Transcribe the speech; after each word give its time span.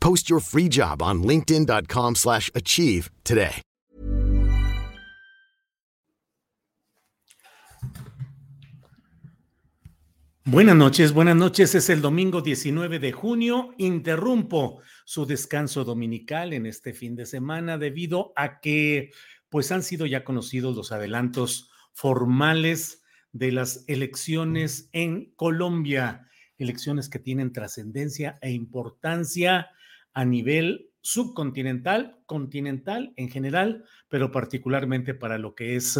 Post 0.00 0.28
your 0.28 0.40
free 0.40 0.68
job 0.68 1.02
on 1.02 1.22
linkedin.com/achieve 1.22 2.16
slash 2.16 2.50
achieve 2.54 3.10
today. 3.22 3.62
Buenas 10.50 10.74
noches, 10.74 11.12
buenas 11.12 11.36
noches. 11.36 11.76
Es 11.76 11.90
el 11.90 12.00
domingo 12.00 12.40
19 12.40 12.98
de 12.98 13.12
junio. 13.12 13.72
Interrumpo 13.78 14.80
su 15.04 15.24
descanso 15.24 15.84
dominical 15.84 16.52
en 16.54 16.66
este 16.66 16.92
fin 16.92 17.14
de 17.14 17.24
semana 17.24 17.78
debido 17.78 18.32
a 18.34 18.58
que 18.58 19.12
pues 19.48 19.70
han 19.70 19.84
sido 19.84 20.06
ya 20.06 20.24
conocidos 20.24 20.74
los 20.74 20.90
adelantos 20.90 21.70
formales 21.92 23.02
de 23.30 23.52
las 23.52 23.84
elecciones 23.86 24.88
en 24.92 25.32
Colombia, 25.36 26.26
elecciones 26.58 27.08
que 27.08 27.20
tienen 27.20 27.52
trascendencia 27.52 28.38
e 28.40 28.50
importancia 28.50 29.68
a 30.12 30.24
nivel 30.24 30.90
subcontinental, 31.02 32.18
continental 32.26 33.12
en 33.16 33.30
general, 33.30 33.84
pero 34.08 34.30
particularmente 34.30 35.14
para 35.14 35.38
lo 35.38 35.54
que 35.54 35.76
es 35.76 35.98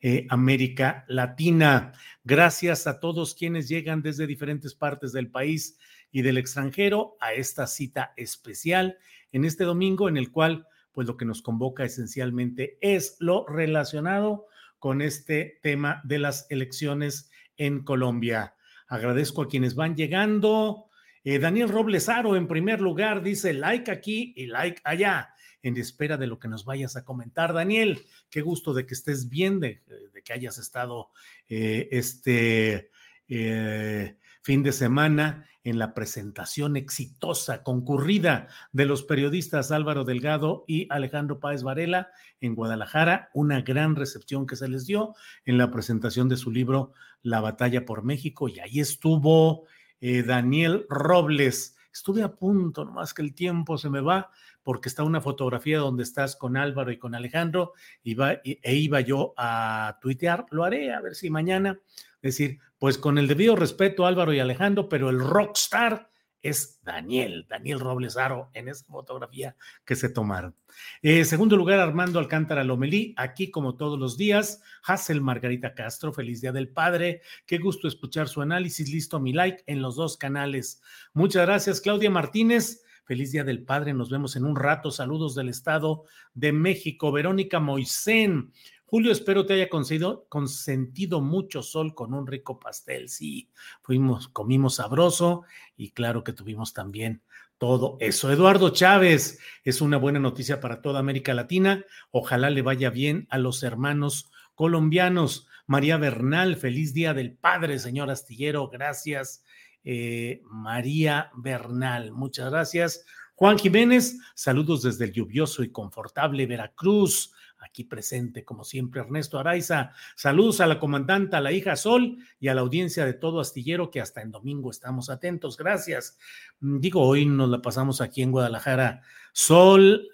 eh, 0.00 0.26
América 0.30 1.04
Latina. 1.08 1.92
Gracias 2.24 2.86
a 2.86 3.00
todos 3.00 3.34
quienes 3.34 3.68
llegan 3.68 4.02
desde 4.02 4.26
diferentes 4.26 4.74
partes 4.74 5.12
del 5.12 5.30
país 5.30 5.78
y 6.12 6.22
del 6.22 6.38
extranjero 6.38 7.16
a 7.20 7.32
esta 7.32 7.66
cita 7.66 8.12
especial 8.16 8.98
en 9.32 9.44
este 9.44 9.64
domingo 9.64 10.08
en 10.08 10.16
el 10.16 10.30
cual 10.30 10.66
pues 10.92 11.06
lo 11.06 11.16
que 11.16 11.26
nos 11.26 11.42
convoca 11.42 11.84
esencialmente 11.84 12.78
es 12.80 13.16
lo 13.20 13.44
relacionado 13.46 14.46
con 14.78 15.02
este 15.02 15.58
tema 15.62 16.00
de 16.04 16.18
las 16.18 16.46
elecciones 16.50 17.30
en 17.56 17.84
Colombia. 17.84 18.54
Agradezco 18.88 19.42
a 19.42 19.48
quienes 19.48 19.74
van 19.74 19.96
llegando. 19.96 20.85
Eh, 21.28 21.40
Daniel 21.40 21.70
Robles 21.70 22.08
Aro, 22.08 22.36
en 22.36 22.46
primer 22.46 22.80
lugar, 22.80 23.20
dice 23.20 23.52
like 23.52 23.90
aquí 23.90 24.32
y 24.36 24.46
like 24.46 24.80
allá, 24.84 25.34
en 25.60 25.76
espera 25.76 26.16
de 26.16 26.28
lo 26.28 26.38
que 26.38 26.46
nos 26.46 26.64
vayas 26.64 26.94
a 26.94 27.04
comentar. 27.04 27.52
Daniel, 27.52 28.00
qué 28.30 28.42
gusto 28.42 28.72
de 28.72 28.86
que 28.86 28.94
estés 28.94 29.28
bien, 29.28 29.58
de, 29.58 29.82
que 30.24 30.32
hayas 30.32 30.56
estado 30.56 31.10
eh, 31.48 31.88
este 31.90 32.92
eh, 33.26 34.16
fin 34.40 34.62
de 34.62 34.70
semana 34.70 35.48
en 35.64 35.80
la 35.80 35.94
presentación 35.94 36.76
exitosa, 36.76 37.64
concurrida 37.64 38.46
de 38.70 38.86
los 38.86 39.02
periodistas 39.02 39.72
Álvaro 39.72 40.04
Delgado 40.04 40.64
y 40.68 40.86
Alejandro 40.90 41.40
Páez 41.40 41.64
Varela 41.64 42.08
en 42.40 42.54
Guadalajara, 42.54 43.30
una 43.34 43.62
gran 43.62 43.96
recepción 43.96 44.46
que 44.46 44.54
se 44.54 44.68
les 44.68 44.86
dio 44.86 45.16
en 45.44 45.58
la 45.58 45.72
presentación 45.72 46.28
de 46.28 46.36
su 46.36 46.52
libro 46.52 46.92
La 47.20 47.40
batalla 47.40 47.84
por 47.84 48.04
México, 48.04 48.48
y 48.48 48.60
ahí 48.60 48.78
estuvo 48.78 49.66
eh, 50.00 50.22
Daniel 50.22 50.86
Robles. 50.88 51.76
Estuve 51.92 52.22
a 52.22 52.34
punto, 52.34 52.84
nomás 52.84 53.14
que 53.14 53.22
el 53.22 53.34
tiempo 53.34 53.78
se 53.78 53.88
me 53.88 54.00
va, 54.00 54.30
porque 54.62 54.88
está 54.88 55.02
una 55.02 55.20
fotografía 55.20 55.78
donde 55.78 56.02
estás 56.02 56.36
con 56.36 56.56
Álvaro 56.56 56.90
y 56.90 56.98
con 56.98 57.14
Alejandro, 57.14 57.72
y 58.02 58.16
e 58.20 58.74
iba 58.74 59.00
yo 59.00 59.32
a 59.36 59.98
tuitear, 60.00 60.46
lo 60.50 60.64
haré, 60.64 60.92
a 60.92 61.00
ver 61.00 61.14
si 61.14 61.30
mañana, 61.30 61.78
decir, 62.20 62.58
pues 62.78 62.98
con 62.98 63.16
el 63.16 63.28
debido 63.28 63.56
respeto 63.56 64.06
Álvaro 64.06 64.34
y 64.34 64.40
Alejandro, 64.40 64.88
pero 64.88 65.08
el 65.08 65.20
rockstar 65.20 66.10
es 66.42 66.80
Daniel, 66.82 67.46
Daniel 67.48 67.80
Robles 67.80 68.16
Aro, 68.16 68.50
en 68.54 68.68
esa 68.68 68.84
fotografía 68.86 69.56
que 69.84 69.96
se 69.96 70.08
tomaron. 70.08 70.54
Eh, 71.02 71.24
segundo 71.24 71.56
lugar, 71.56 71.80
Armando 71.80 72.18
Alcántara 72.18 72.64
Lomelí, 72.64 73.14
aquí 73.16 73.50
como 73.50 73.76
todos 73.76 73.98
los 73.98 74.16
días. 74.16 74.62
Hazel 74.84 75.20
Margarita 75.20 75.74
Castro, 75.74 76.12
feliz 76.12 76.40
día 76.40 76.52
del 76.52 76.68
padre. 76.68 77.22
Qué 77.46 77.58
gusto 77.58 77.88
escuchar 77.88 78.28
su 78.28 78.42
análisis. 78.42 78.90
Listo 78.90 79.20
mi 79.20 79.32
like 79.32 79.64
en 79.66 79.82
los 79.82 79.96
dos 79.96 80.16
canales. 80.16 80.82
Muchas 81.12 81.46
gracias, 81.46 81.80
Claudia 81.80 82.10
Martínez. 82.10 82.82
Feliz 83.06 83.30
Día 83.30 83.44
del 83.44 83.62
Padre, 83.62 83.94
nos 83.94 84.10
vemos 84.10 84.34
en 84.34 84.44
un 84.44 84.56
rato. 84.56 84.90
Saludos 84.90 85.36
del 85.36 85.48
Estado 85.48 86.02
de 86.34 86.50
México. 86.50 87.12
Verónica 87.12 87.60
Moisén, 87.60 88.52
Julio, 88.86 89.10
espero 89.10 89.44
te 89.46 89.54
haya 89.54 89.68
consentido 89.68 91.20
mucho 91.20 91.62
sol 91.62 91.92
con 91.94 92.14
un 92.14 92.26
rico 92.26 92.60
pastel. 92.60 93.08
Sí, 93.08 93.50
fuimos, 93.82 94.28
comimos 94.28 94.76
sabroso 94.76 95.42
y 95.76 95.90
claro 95.90 96.22
que 96.22 96.32
tuvimos 96.32 96.72
también 96.72 97.20
todo 97.58 97.96
eso. 98.00 98.30
Eduardo 98.30 98.70
Chávez, 98.70 99.40
es 99.64 99.80
una 99.80 99.96
buena 99.96 100.20
noticia 100.20 100.60
para 100.60 100.82
toda 100.82 101.00
América 101.00 101.34
Latina. 101.34 101.84
Ojalá 102.12 102.48
le 102.48 102.62
vaya 102.62 102.90
bien 102.90 103.26
a 103.30 103.38
los 103.38 103.64
hermanos 103.64 104.30
colombianos. 104.54 105.48
María 105.66 105.96
Bernal, 105.96 106.54
feliz 106.54 106.94
día 106.94 107.12
del 107.12 107.32
padre, 107.32 107.80
señor 107.80 108.08
Astillero. 108.10 108.68
Gracias. 108.68 109.42
Eh, 109.82 110.42
María 110.44 111.30
Bernal, 111.34 112.12
muchas 112.12 112.50
gracias. 112.50 113.04
Juan 113.34 113.58
Jiménez, 113.58 114.18
saludos 114.34 114.82
desde 114.82 115.06
el 115.06 115.12
lluvioso 115.12 115.62
y 115.62 115.70
confortable 115.70 116.46
Veracruz 116.46 117.32
aquí 117.66 117.84
presente, 117.84 118.44
como 118.44 118.64
siempre, 118.64 119.00
Ernesto 119.00 119.38
Araiza. 119.38 119.92
Saludos 120.14 120.60
a 120.60 120.66
la 120.66 120.78
comandante, 120.78 121.36
a 121.36 121.40
la 121.40 121.52
hija 121.52 121.76
Sol 121.76 122.18
y 122.40 122.48
a 122.48 122.54
la 122.54 122.62
audiencia 122.62 123.04
de 123.04 123.14
todo 123.14 123.40
astillero 123.40 123.90
que 123.90 124.00
hasta 124.00 124.22
en 124.22 124.30
domingo 124.30 124.70
estamos 124.70 125.10
atentos. 125.10 125.56
Gracias. 125.56 126.18
Mm, 126.60 126.80
digo, 126.80 127.02
hoy 127.02 127.26
nos 127.26 127.50
la 127.50 127.60
pasamos 127.60 128.00
aquí 128.00 128.22
en 128.22 128.32
Guadalajara. 128.32 129.02
Sol, 129.32 130.08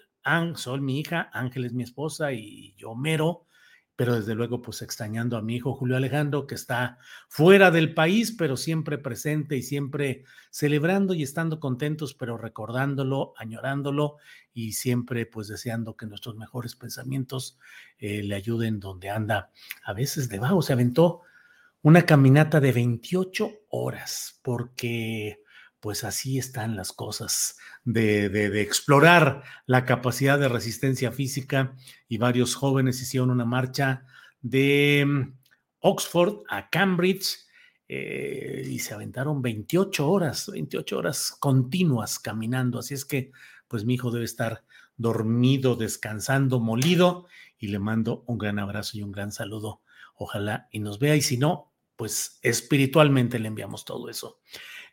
Sol, 0.55 0.81
mi 0.81 0.99
hija, 0.99 1.29
Ángeles, 1.33 1.73
mi 1.73 1.83
esposa 1.83 2.31
y 2.33 2.73
yo, 2.75 2.95
Mero 2.95 3.45
pero 3.95 4.15
desde 4.15 4.33
luego 4.33 4.61
pues 4.61 4.81
extrañando 4.81 5.37
a 5.37 5.41
mi 5.41 5.55
hijo 5.55 5.75
Julio 5.75 5.95
Alejandro, 5.95 6.47
que 6.47 6.55
está 6.55 6.97
fuera 7.27 7.69
del 7.69 7.93
país, 7.93 8.31
pero 8.31 8.57
siempre 8.57 8.97
presente 8.97 9.55
y 9.55 9.61
siempre 9.61 10.23
celebrando 10.49 11.13
y 11.13 11.23
estando 11.23 11.59
contentos, 11.59 12.13
pero 12.13 12.37
recordándolo, 12.37 13.33
añorándolo 13.37 14.17
y 14.53 14.73
siempre 14.73 15.25
pues 15.25 15.47
deseando 15.47 15.95
que 15.95 16.07
nuestros 16.07 16.35
mejores 16.35 16.75
pensamientos 16.75 17.59
eh, 17.99 18.23
le 18.23 18.35
ayuden 18.35 18.79
donde 18.79 19.09
anda. 19.09 19.51
A 19.83 19.93
veces 19.93 20.29
debajo 20.29 20.61
se 20.61 20.73
aventó 20.73 21.21
una 21.83 22.05
caminata 22.05 22.59
de 22.59 22.71
28 22.71 23.51
horas, 23.69 24.39
porque 24.41 25.42
pues 25.83 26.05
así 26.05 26.37
están 26.37 26.77
las 26.77 26.93
cosas 26.93 27.57
de, 27.83 28.61
explorar 28.61 29.43
la 29.65 29.83
capacidad 29.83 30.39
de 30.39 30.47
resistencia 30.47 31.11
física 31.11 31.75
y 32.07 32.17
varios 32.17 32.55
jóvenes 32.55 33.01
hicieron 33.01 33.31
una 33.31 33.43
marcha 33.43 34.05
de 34.39 35.03
mm, 35.05 35.33
Oxford 35.79 36.45
a 36.47 36.69
Cambridge 36.69 37.37
eh, 37.89 38.65
y 38.65 38.79
se 38.79 38.93
aventaron 38.93 39.41
28 39.41 40.09
horas, 40.09 40.49
28 40.49 40.97
horas 40.97 41.35
continuas 41.37 42.17
caminando. 42.17 42.79
Así 42.79 42.93
es 42.93 43.03
que, 43.03 43.33
pues 43.67 43.83
mi 43.83 43.95
hijo 43.95 44.09
debe 44.09 44.23
estar 44.23 44.63
dormido, 44.95 45.75
descansando, 45.75 46.61
molido 46.61 47.27
y 47.57 47.67
le 47.67 47.79
mando 47.79 48.23
un 48.25 48.37
gran 48.37 48.57
abrazo 48.57 48.97
y 48.97 49.03
un 49.03 49.11
gran 49.11 49.33
saludo. 49.33 49.81
Ojalá 50.15 50.69
y 50.71 50.79
nos 50.79 50.97
vea 50.97 51.17
y 51.17 51.21
si 51.21 51.35
no, 51.35 51.73
pues 51.97 52.39
espiritualmente 52.41 53.37
le 53.37 53.49
enviamos 53.49 53.83
todo 53.83 54.07
eso. 54.07 54.39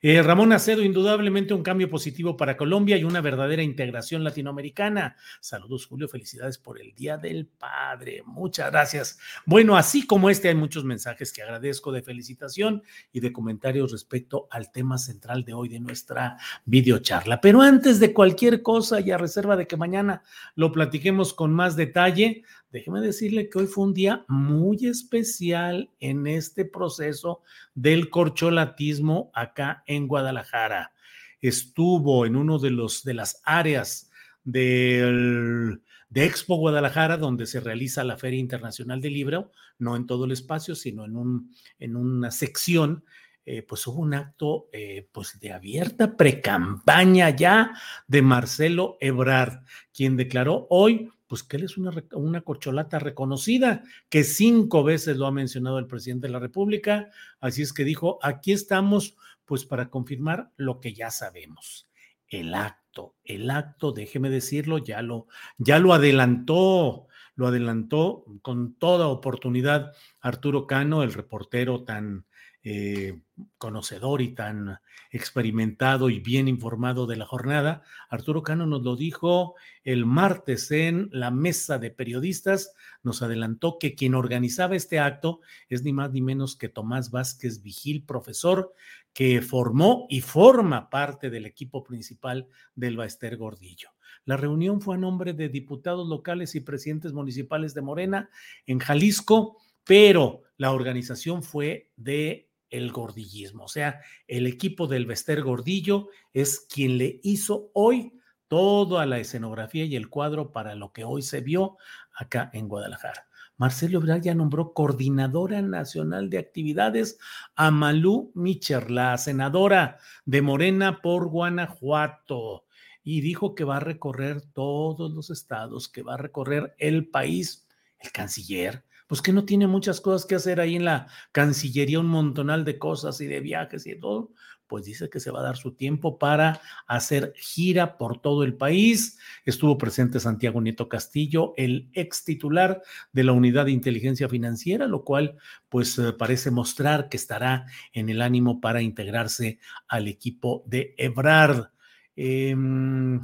Eh, 0.02 0.22
Ramón 0.22 0.50
Acedo, 0.54 0.82
indudablemente 0.82 1.52
un 1.52 1.62
cambio 1.62 1.90
positivo 1.90 2.34
para 2.34 2.56
Colombia 2.56 2.96
y 2.96 3.04
una 3.04 3.20
verdadera 3.20 3.62
integración 3.62 4.24
latinoamericana. 4.24 5.14
Saludos, 5.40 5.84
Julio, 5.84 6.08
felicidades 6.08 6.56
por 6.56 6.80
el 6.80 6.94
Día 6.94 7.18
del 7.18 7.46
Padre. 7.46 8.22
Muchas 8.24 8.70
gracias. 8.70 9.18
Bueno, 9.44 9.76
así 9.76 10.06
como 10.06 10.30
este, 10.30 10.48
hay 10.48 10.54
muchos 10.54 10.84
mensajes 10.84 11.34
que 11.34 11.42
agradezco 11.42 11.92
de 11.92 12.00
felicitación 12.00 12.82
y 13.12 13.20
de 13.20 13.30
comentarios 13.30 13.92
respecto 13.92 14.48
al 14.50 14.72
tema 14.72 14.96
central 14.96 15.44
de 15.44 15.52
hoy 15.52 15.68
de 15.68 15.80
nuestra 15.80 16.38
videocharla. 16.64 17.42
Pero 17.42 17.60
antes 17.60 18.00
de 18.00 18.14
cualquier 18.14 18.62
cosa 18.62 19.00
y 19.00 19.10
a 19.10 19.18
reserva 19.18 19.54
de 19.54 19.66
que 19.66 19.76
mañana 19.76 20.22
lo 20.54 20.72
platiquemos 20.72 21.34
con 21.34 21.52
más 21.52 21.76
detalle, 21.76 22.42
déjeme 22.70 23.00
decirle 23.00 23.48
que 23.48 23.58
hoy 23.58 23.66
fue 23.66 23.84
un 23.84 23.94
día 23.94 24.24
muy 24.28 24.86
especial 24.86 25.90
en 26.00 26.26
este 26.26 26.64
proceso 26.64 27.42
del 27.74 28.10
corcholatismo 28.10 29.30
acá 29.34 29.82
en 29.86 30.06
Guadalajara. 30.06 30.92
Estuvo 31.40 32.26
en 32.26 32.36
uno 32.36 32.58
de 32.58 32.70
los 32.70 33.02
de 33.02 33.14
las 33.14 33.42
áreas 33.44 34.10
del, 34.44 35.82
de 36.08 36.24
Expo 36.24 36.56
Guadalajara, 36.56 37.16
donde 37.16 37.46
se 37.46 37.60
realiza 37.60 38.04
la 38.04 38.16
Feria 38.16 38.40
Internacional 38.40 39.00
del 39.00 39.14
Libro, 39.14 39.50
no 39.78 39.96
en 39.96 40.06
todo 40.06 40.24
el 40.24 40.32
espacio, 40.32 40.74
sino 40.74 41.04
en, 41.04 41.16
un, 41.16 41.54
en 41.78 41.96
una 41.96 42.30
sección 42.30 43.04
eh, 43.46 43.62
pues 43.62 43.86
hubo 43.86 44.00
un 44.00 44.14
acto 44.14 44.68
eh, 44.70 45.08
pues 45.10 45.40
de 45.40 45.52
abierta 45.52 46.16
precampaña 46.16 47.30
ya 47.30 47.72
de 48.06 48.20
Marcelo 48.20 48.98
Ebrard, 49.00 49.64
quien 49.92 50.16
declaró 50.16 50.66
hoy 50.68 51.10
pues 51.30 51.44
que 51.44 51.58
él 51.58 51.62
es 51.62 51.78
una, 51.78 51.92
una 52.14 52.40
corcholata 52.40 52.98
reconocida, 52.98 53.84
que 54.08 54.24
cinco 54.24 54.82
veces 54.82 55.16
lo 55.16 55.28
ha 55.28 55.30
mencionado 55.30 55.78
el 55.78 55.86
presidente 55.86 56.26
de 56.26 56.32
la 56.32 56.40
República, 56.40 57.08
así 57.38 57.62
es 57.62 57.72
que 57.72 57.84
dijo, 57.84 58.18
aquí 58.20 58.50
estamos 58.50 59.16
pues 59.44 59.64
para 59.64 59.90
confirmar 59.90 60.50
lo 60.56 60.80
que 60.80 60.92
ya 60.92 61.12
sabemos. 61.12 61.88
El 62.26 62.52
acto, 62.52 63.14
el 63.22 63.48
acto, 63.48 63.92
déjeme 63.92 64.28
decirlo, 64.28 64.78
ya 64.78 65.02
lo, 65.02 65.28
ya 65.56 65.78
lo 65.78 65.94
adelantó, 65.94 67.06
lo 67.36 67.46
adelantó 67.46 68.24
con 68.42 68.74
toda 68.74 69.06
oportunidad 69.06 69.92
Arturo 70.20 70.66
Cano, 70.66 71.04
el 71.04 71.12
reportero 71.12 71.84
tan 71.84 72.26
eh, 72.62 73.22
conocedor 73.56 74.20
y 74.20 74.34
tan 74.34 74.80
experimentado 75.10 76.10
y 76.10 76.20
bien 76.20 76.46
informado 76.46 77.06
de 77.06 77.16
la 77.16 77.24
jornada, 77.24 77.82
Arturo 78.08 78.42
Cano 78.42 78.66
nos 78.66 78.82
lo 78.82 78.96
dijo 78.96 79.54
el 79.82 80.04
martes 80.04 80.70
en 80.70 81.08
la 81.12 81.30
mesa 81.30 81.78
de 81.78 81.90
periodistas, 81.90 82.74
nos 83.02 83.22
adelantó 83.22 83.78
que 83.78 83.94
quien 83.94 84.14
organizaba 84.14 84.76
este 84.76 84.98
acto 84.98 85.40
es 85.68 85.82
ni 85.84 85.92
más 85.92 86.12
ni 86.12 86.20
menos 86.20 86.54
que 86.56 86.68
Tomás 86.68 87.10
Vázquez 87.10 87.62
Vigil, 87.62 88.04
profesor 88.04 88.74
que 89.12 89.40
formó 89.40 90.06
y 90.08 90.20
forma 90.20 90.90
parte 90.90 91.30
del 91.30 91.46
equipo 91.46 91.82
principal 91.82 92.48
del 92.74 92.96
Baester 92.96 93.36
Gordillo. 93.36 93.88
La 94.24 94.36
reunión 94.36 94.80
fue 94.80 94.96
a 94.96 94.98
nombre 94.98 95.32
de 95.32 95.48
diputados 95.48 96.08
locales 96.08 96.54
y 96.54 96.60
presidentes 96.60 97.12
municipales 97.12 97.74
de 97.74 97.82
Morena 97.82 98.30
en 98.66 98.78
Jalisco, 98.78 99.56
pero 99.84 100.42
la 100.56 100.72
organización 100.72 101.42
fue 101.42 101.90
de 101.96 102.49
el 102.70 102.92
gordillismo. 102.92 103.64
O 103.64 103.68
sea, 103.68 104.00
el 104.26 104.46
equipo 104.46 104.86
del 104.86 105.06
Vester 105.06 105.42
Gordillo 105.42 106.08
es 106.32 106.60
quien 106.60 106.98
le 106.98 107.20
hizo 107.22 107.70
hoy 107.74 108.12
toda 108.48 109.06
la 109.06 109.18
escenografía 109.18 109.84
y 109.84 109.96
el 109.96 110.08
cuadro 110.08 110.52
para 110.52 110.74
lo 110.74 110.92
que 110.92 111.04
hoy 111.04 111.22
se 111.22 111.40
vio 111.40 111.76
acá 112.14 112.50
en 112.52 112.68
Guadalajara. 112.68 113.26
Marcelo 113.56 113.98
Ebrard 113.98 114.22
ya 114.22 114.34
nombró 114.34 114.72
coordinadora 114.72 115.60
nacional 115.60 116.30
de 116.30 116.38
actividades 116.38 117.18
a 117.56 117.70
Malú 117.70 118.32
Micher, 118.34 118.90
la 118.90 119.18
senadora 119.18 119.98
de 120.24 120.40
Morena 120.40 121.02
por 121.02 121.28
Guanajuato, 121.28 122.64
y 123.04 123.20
dijo 123.20 123.54
que 123.54 123.64
va 123.64 123.76
a 123.76 123.80
recorrer 123.80 124.40
todos 124.40 125.12
los 125.12 125.28
estados, 125.28 125.88
que 125.88 126.02
va 126.02 126.14
a 126.14 126.16
recorrer 126.16 126.74
el 126.78 127.08
país. 127.08 127.68
El 127.98 128.12
canciller 128.12 128.82
pues 129.10 129.22
que 129.22 129.32
no 129.32 129.44
tiene 129.44 129.66
muchas 129.66 130.00
cosas 130.00 130.24
que 130.24 130.36
hacer 130.36 130.60
ahí 130.60 130.76
en 130.76 130.84
la 130.84 131.08
Cancillería, 131.32 131.98
un 131.98 132.06
montonal 132.06 132.64
de 132.64 132.78
cosas 132.78 133.20
y 133.20 133.26
de 133.26 133.40
viajes 133.40 133.84
y 133.84 133.90
de 133.90 133.96
todo, 133.96 134.30
pues 134.68 134.84
dice 134.84 135.10
que 135.10 135.18
se 135.18 135.32
va 135.32 135.40
a 135.40 135.42
dar 135.42 135.56
su 135.56 135.72
tiempo 135.72 136.16
para 136.16 136.60
hacer 136.86 137.32
gira 137.34 137.98
por 137.98 138.20
todo 138.20 138.44
el 138.44 138.54
país. 138.54 139.18
Estuvo 139.44 139.76
presente 139.78 140.20
Santiago 140.20 140.60
Nieto 140.60 140.88
Castillo, 140.88 141.54
el 141.56 141.90
ex 141.92 142.22
titular 142.22 142.82
de 143.10 143.24
la 143.24 143.32
Unidad 143.32 143.64
de 143.64 143.72
Inteligencia 143.72 144.28
Financiera, 144.28 144.86
lo 144.86 145.02
cual 145.02 145.38
pues 145.68 145.98
eh, 145.98 146.12
parece 146.12 146.52
mostrar 146.52 147.08
que 147.08 147.16
estará 147.16 147.66
en 147.92 148.10
el 148.10 148.22
ánimo 148.22 148.60
para 148.60 148.80
integrarse 148.80 149.58
al 149.88 150.06
equipo 150.06 150.62
de 150.66 150.94
Ebrard. 150.96 151.72
Em, 152.14 153.20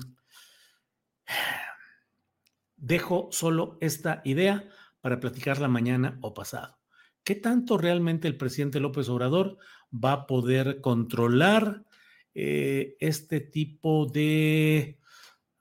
dejo 2.77 3.29
solo 3.31 3.79
esta 3.81 4.21
idea 4.25 4.69
para 5.07 5.21
platicarla 5.21 5.69
mañana 5.69 6.19
o 6.21 6.35
pasado. 6.35 6.81
¿Qué 7.23 7.37
tanto 7.37 7.79
realmente 7.79 8.27
el 8.27 8.37
presidente 8.37 8.81
López 8.81 9.09
Obrador 9.09 9.57
va 9.95 10.11
a 10.11 10.27
poder 10.27 10.81
controlar 10.81 11.85
eh, 12.35 12.97
este 12.99 13.39
tipo 13.39 14.07
de 14.07 14.99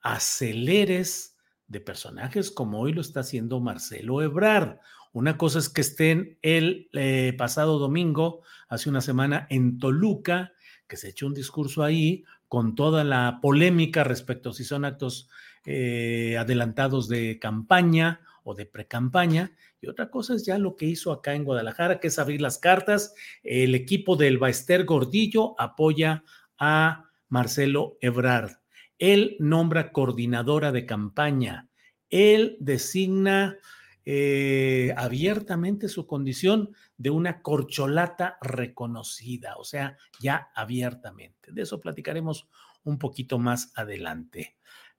aceleres 0.02 1.38
de 1.68 1.80
personajes 1.80 2.50
como 2.50 2.80
hoy 2.80 2.94
lo 2.94 3.02
está 3.02 3.20
haciendo 3.20 3.60
Marcelo 3.60 4.24
Ebrard? 4.24 4.80
Una 5.14 5.38
cosa 5.38 5.60
es 5.60 5.70
que 5.70 5.82
estén 5.82 6.40
el 6.42 6.90
eh, 6.94 7.36
pasado 7.38 7.78
domingo, 7.78 8.42
hace 8.68 8.90
una 8.90 9.02
semana, 9.02 9.46
en 9.52 9.78
Toluca, 9.78 10.54
que 10.88 10.98
se 10.98 11.10
echó 11.10 11.28
un 11.28 11.36
discurso 11.36 11.84
ahí 11.84 12.26
con 12.48 12.74
toda 12.74 13.04
la 13.04 13.38
polémica 13.44 14.04
respecto 14.04 14.50
a 14.50 14.54
si 14.54 14.64
son 14.64 14.86
actos 14.86 15.30
eh, 15.68 16.36
adelantados 16.40 17.08
de 17.08 17.38
campaña 17.38 18.22
o 18.46 18.54
de 18.54 18.66
precampaña. 18.66 19.52
Y 19.82 19.88
otra 19.88 20.10
cosa 20.10 20.36
es 20.36 20.46
ya 20.46 20.58
lo 20.58 20.76
que 20.76 20.86
hizo 20.86 21.12
acá 21.12 21.34
en 21.34 21.44
Guadalajara, 21.44 22.00
que 22.00 22.08
es 22.08 22.20
abrir 22.20 22.42
las 22.42 22.60
cartas. 22.60 23.14
El 23.44 23.76
equipo 23.76 24.16
del 24.16 24.38
Baester 24.38 24.86
Gordillo 24.86 25.60
apoya 25.60 26.24
a 26.58 27.10
Marcelo 27.28 27.98
Ebrard. 28.02 28.52
Él 29.00 29.36
nombra 29.40 29.92
coordinadora 29.92 30.72
de 30.72 30.86
campaña. 30.86 31.70
Él 32.10 32.56
designa 32.60 33.58
eh, 34.06 34.94
abiertamente 34.96 35.90
su 35.90 36.06
condición 36.06 36.76
de 36.96 37.10
una 37.10 37.42
corcholata 37.42 38.38
reconocida, 38.42 39.58
o 39.58 39.64
sea, 39.64 39.98
ya 40.20 40.50
abiertamente. 40.54 41.52
De 41.52 41.64
eso 41.64 41.82
platicaremos 41.82 42.48
un 42.84 43.00
poquito 43.00 43.40
más 43.40 43.72
adelante. 43.76 44.56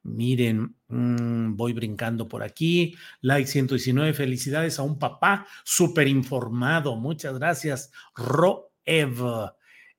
Miren, 0.07 0.77
mm, 0.89 1.57
voy 1.57 1.73
brincando 1.73 2.29
por 2.29 2.43
aquí. 2.43 2.97
Like 3.21 3.49
119, 3.49 4.15
felicidades 4.15 4.79
a 4.79 4.83
un 4.83 4.99
papá 4.99 5.47
súper 5.65 6.07
informado. 6.07 6.97
Muchas 6.97 7.39
gracias, 7.39 7.91
Roev. 8.15 9.53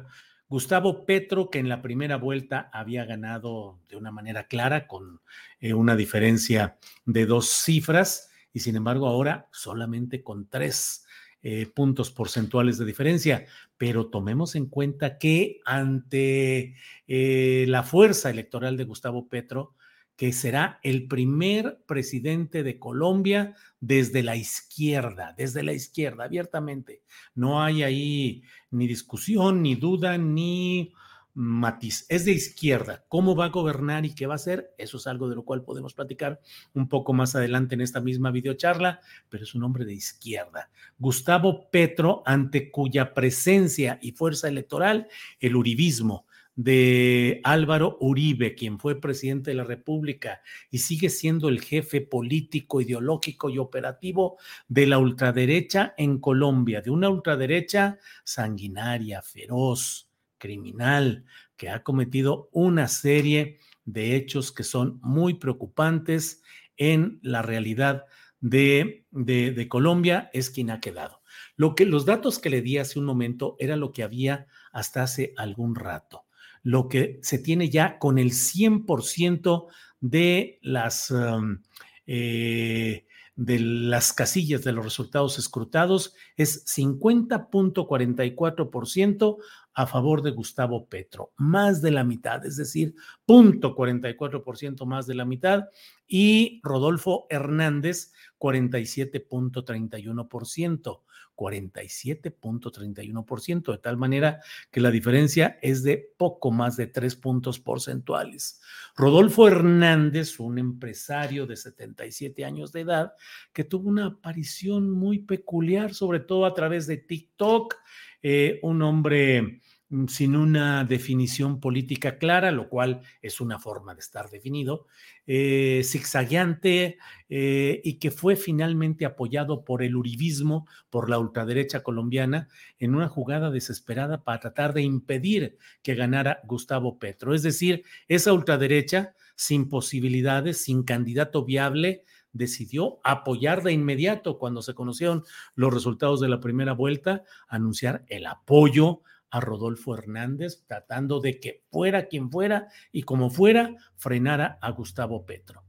Gustavo 0.48 1.06
Petro, 1.06 1.50
que 1.50 1.58
en 1.58 1.68
la 1.68 1.82
primera 1.82 2.16
vuelta 2.16 2.70
había 2.72 3.04
ganado 3.04 3.80
de 3.88 3.96
una 3.96 4.10
manera 4.10 4.48
clara, 4.48 4.86
con 4.86 5.20
eh, 5.60 5.74
una 5.74 5.96
diferencia 5.96 6.78
de 7.04 7.26
dos 7.26 7.48
cifras, 7.48 8.30
y 8.52 8.60
sin 8.60 8.76
embargo 8.76 9.06
ahora 9.06 9.48
solamente 9.50 10.22
con 10.22 10.48
tres 10.48 11.04
eh, 11.42 11.66
puntos 11.66 12.10
porcentuales 12.10 12.78
de 12.78 12.84
diferencia. 12.84 13.46
Pero 13.76 14.06
tomemos 14.06 14.54
en 14.54 14.66
cuenta 14.66 15.18
que 15.18 15.60
ante 15.64 16.76
eh, 17.06 17.64
la 17.68 17.82
fuerza 17.82 18.30
electoral 18.30 18.76
de 18.76 18.84
Gustavo 18.84 19.28
Petro, 19.28 19.74
que 20.16 20.32
será 20.32 20.78
el 20.82 21.08
primer 21.08 21.82
presidente 21.86 22.62
de 22.62 22.78
Colombia 22.78 23.56
desde 23.80 24.22
la 24.22 24.36
izquierda, 24.36 25.34
desde 25.36 25.62
la 25.62 25.72
izquierda, 25.72 26.24
abiertamente. 26.24 27.02
No 27.34 27.62
hay 27.62 27.82
ahí 27.82 28.42
ni 28.70 28.86
discusión, 28.86 29.62
ni 29.62 29.74
duda, 29.74 30.18
ni 30.18 30.92
matiz. 31.34 32.06
Es 32.08 32.24
de 32.24 32.32
izquierda. 32.32 33.04
¿Cómo 33.08 33.34
va 33.34 33.46
a 33.46 33.50
gobernar 33.50 34.04
y 34.04 34.14
qué 34.14 34.26
va 34.26 34.34
a 34.34 34.36
hacer? 34.36 34.74
Eso 34.78 34.96
es 34.96 35.06
algo 35.06 35.28
de 35.28 35.36
lo 35.36 35.44
cual 35.44 35.62
podemos 35.62 35.94
platicar 35.94 36.40
un 36.74 36.88
poco 36.88 37.12
más 37.12 37.34
adelante 37.34 37.74
en 37.74 37.80
esta 37.80 38.00
misma 38.00 38.30
videocharla, 38.30 39.00
pero 39.28 39.44
es 39.44 39.54
un 39.54 39.64
hombre 39.64 39.84
de 39.84 39.94
izquierda. 39.94 40.70
Gustavo 40.98 41.70
Petro, 41.70 42.22
ante 42.26 42.70
cuya 42.70 43.14
presencia 43.14 43.98
y 44.02 44.12
fuerza 44.12 44.48
electoral, 44.48 45.08
el 45.40 45.56
uribismo, 45.56 46.26
de 46.54 47.40
Álvaro 47.44 47.96
Uribe, 48.00 48.54
quien 48.54 48.78
fue 48.78 49.00
presidente 49.00 49.50
de 49.50 49.56
la 49.56 49.64
República 49.64 50.42
y 50.70 50.78
sigue 50.78 51.08
siendo 51.08 51.48
el 51.48 51.62
jefe 51.62 52.02
político, 52.02 52.80
ideológico 52.80 53.48
y 53.48 53.58
operativo 53.58 54.36
de 54.68 54.86
la 54.86 54.98
ultraderecha 54.98 55.94
en 55.96 56.18
Colombia, 56.18 56.82
de 56.82 56.90
una 56.90 57.08
ultraderecha 57.08 57.98
sanguinaria, 58.24 59.22
feroz, 59.22 60.11
criminal, 60.42 61.24
que 61.56 61.70
ha 61.70 61.84
cometido 61.84 62.48
una 62.50 62.88
serie 62.88 63.60
de 63.84 64.16
hechos 64.16 64.50
que 64.50 64.64
son 64.64 64.98
muy 65.00 65.34
preocupantes 65.34 66.42
en 66.76 67.20
la 67.22 67.42
realidad 67.42 68.06
de, 68.40 69.06
de, 69.12 69.68
Colombia, 69.68 70.30
es 70.32 70.50
quien 70.50 70.70
ha 70.70 70.80
quedado. 70.80 71.22
Lo 71.54 71.76
que, 71.76 71.86
los 71.86 72.06
datos 72.06 72.40
que 72.40 72.50
le 72.50 72.60
di 72.60 72.78
hace 72.78 72.98
un 72.98 73.04
momento 73.04 73.54
era 73.60 73.76
lo 73.76 73.92
que 73.92 74.02
había 74.02 74.48
hasta 74.72 75.04
hace 75.04 75.32
algún 75.36 75.76
rato. 75.76 76.24
Lo 76.64 76.88
que 76.88 77.20
se 77.22 77.38
tiene 77.38 77.70
ya 77.70 78.00
con 78.00 78.18
el 78.18 78.32
100% 78.32 79.68
de 80.00 80.58
las 80.60 81.12
um, 81.12 81.62
eh, 82.08 83.06
de 83.36 83.58
las 83.58 84.12
casillas 84.12 84.62
de 84.62 84.72
los 84.72 84.84
resultados 84.84 85.38
escrutados 85.38 86.14
es 86.36 86.66
50.44% 86.66 89.38
a 89.74 89.86
favor 89.86 90.22
de 90.22 90.30
Gustavo 90.32 90.86
Petro, 90.86 91.32
más 91.36 91.82
de 91.82 91.90
la 91.90 92.04
mitad, 92.04 92.44
es 92.44 92.56
decir, 92.56 92.94
0.44% 93.26 94.84
más 94.84 95.06
de 95.06 95.14
la 95.14 95.24
mitad, 95.24 95.70
y 96.06 96.60
Rodolfo 96.62 97.26
Hernández, 97.30 98.12
47.31%. 98.38 101.00
47.31%, 101.42 103.72
de 103.72 103.78
tal 103.78 103.96
manera 103.96 104.40
que 104.70 104.80
la 104.80 104.92
diferencia 104.92 105.58
es 105.60 105.82
de 105.82 106.12
poco 106.16 106.52
más 106.52 106.76
de 106.76 106.86
tres 106.86 107.16
puntos 107.16 107.58
porcentuales. 107.58 108.60
Rodolfo 108.94 109.48
Hernández, 109.48 110.38
un 110.38 110.58
empresario 110.58 111.46
de 111.46 111.56
77 111.56 112.44
años 112.44 112.70
de 112.72 112.82
edad, 112.82 113.14
que 113.52 113.64
tuvo 113.64 113.88
una 113.88 114.06
aparición 114.06 114.88
muy 114.90 115.18
peculiar, 115.18 115.94
sobre 115.94 116.20
todo 116.20 116.46
a 116.46 116.54
través 116.54 116.86
de 116.86 116.98
TikTok, 116.98 117.74
eh, 118.22 118.60
un 118.62 118.82
hombre 118.82 119.60
sin 120.08 120.36
una 120.36 120.84
definición 120.84 121.60
política 121.60 122.16
clara, 122.16 122.50
lo 122.50 122.68
cual 122.68 123.02
es 123.20 123.40
una 123.40 123.58
forma 123.58 123.94
de 123.94 124.00
estar 124.00 124.30
definido, 124.30 124.86
eh, 125.26 125.82
zigzagueante 125.84 126.98
eh, 127.28 127.80
y 127.84 127.98
que 127.98 128.10
fue 128.10 128.36
finalmente 128.36 129.04
apoyado 129.04 129.64
por 129.64 129.82
el 129.82 129.94
uribismo, 129.96 130.66
por 130.88 131.10
la 131.10 131.18
ultraderecha 131.18 131.82
colombiana, 131.82 132.48
en 132.78 132.94
una 132.94 133.08
jugada 133.08 133.50
desesperada 133.50 134.24
para 134.24 134.40
tratar 134.40 134.72
de 134.72 134.82
impedir 134.82 135.58
que 135.82 135.94
ganara 135.94 136.40
Gustavo 136.44 136.98
Petro. 136.98 137.34
Es 137.34 137.42
decir, 137.42 137.84
esa 138.08 138.32
ultraderecha, 138.32 139.14
sin 139.34 139.68
posibilidades, 139.68 140.58
sin 140.58 140.84
candidato 140.84 141.44
viable, 141.44 142.04
decidió 142.32 142.98
apoyar 143.04 143.62
de 143.62 143.72
inmediato 143.72 144.38
cuando 144.38 144.62
se 144.62 144.74
conocieron 144.74 145.22
los 145.54 145.72
resultados 145.72 146.20
de 146.20 146.28
la 146.28 146.40
primera 146.40 146.72
vuelta, 146.72 147.24
anunciar 147.46 148.04
el 148.08 148.24
apoyo 148.24 149.02
a 149.32 149.40
Rodolfo 149.40 149.96
Hernández, 149.96 150.62
tratando 150.66 151.18
de 151.18 151.40
que 151.40 151.64
fuera 151.70 152.06
quien 152.06 152.30
fuera 152.30 152.68
y 152.92 153.02
como 153.02 153.30
fuera, 153.30 153.74
frenara 153.96 154.58
a 154.60 154.70
Gustavo 154.70 155.24
Petro. 155.24 155.64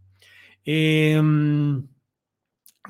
Em, 0.66 1.88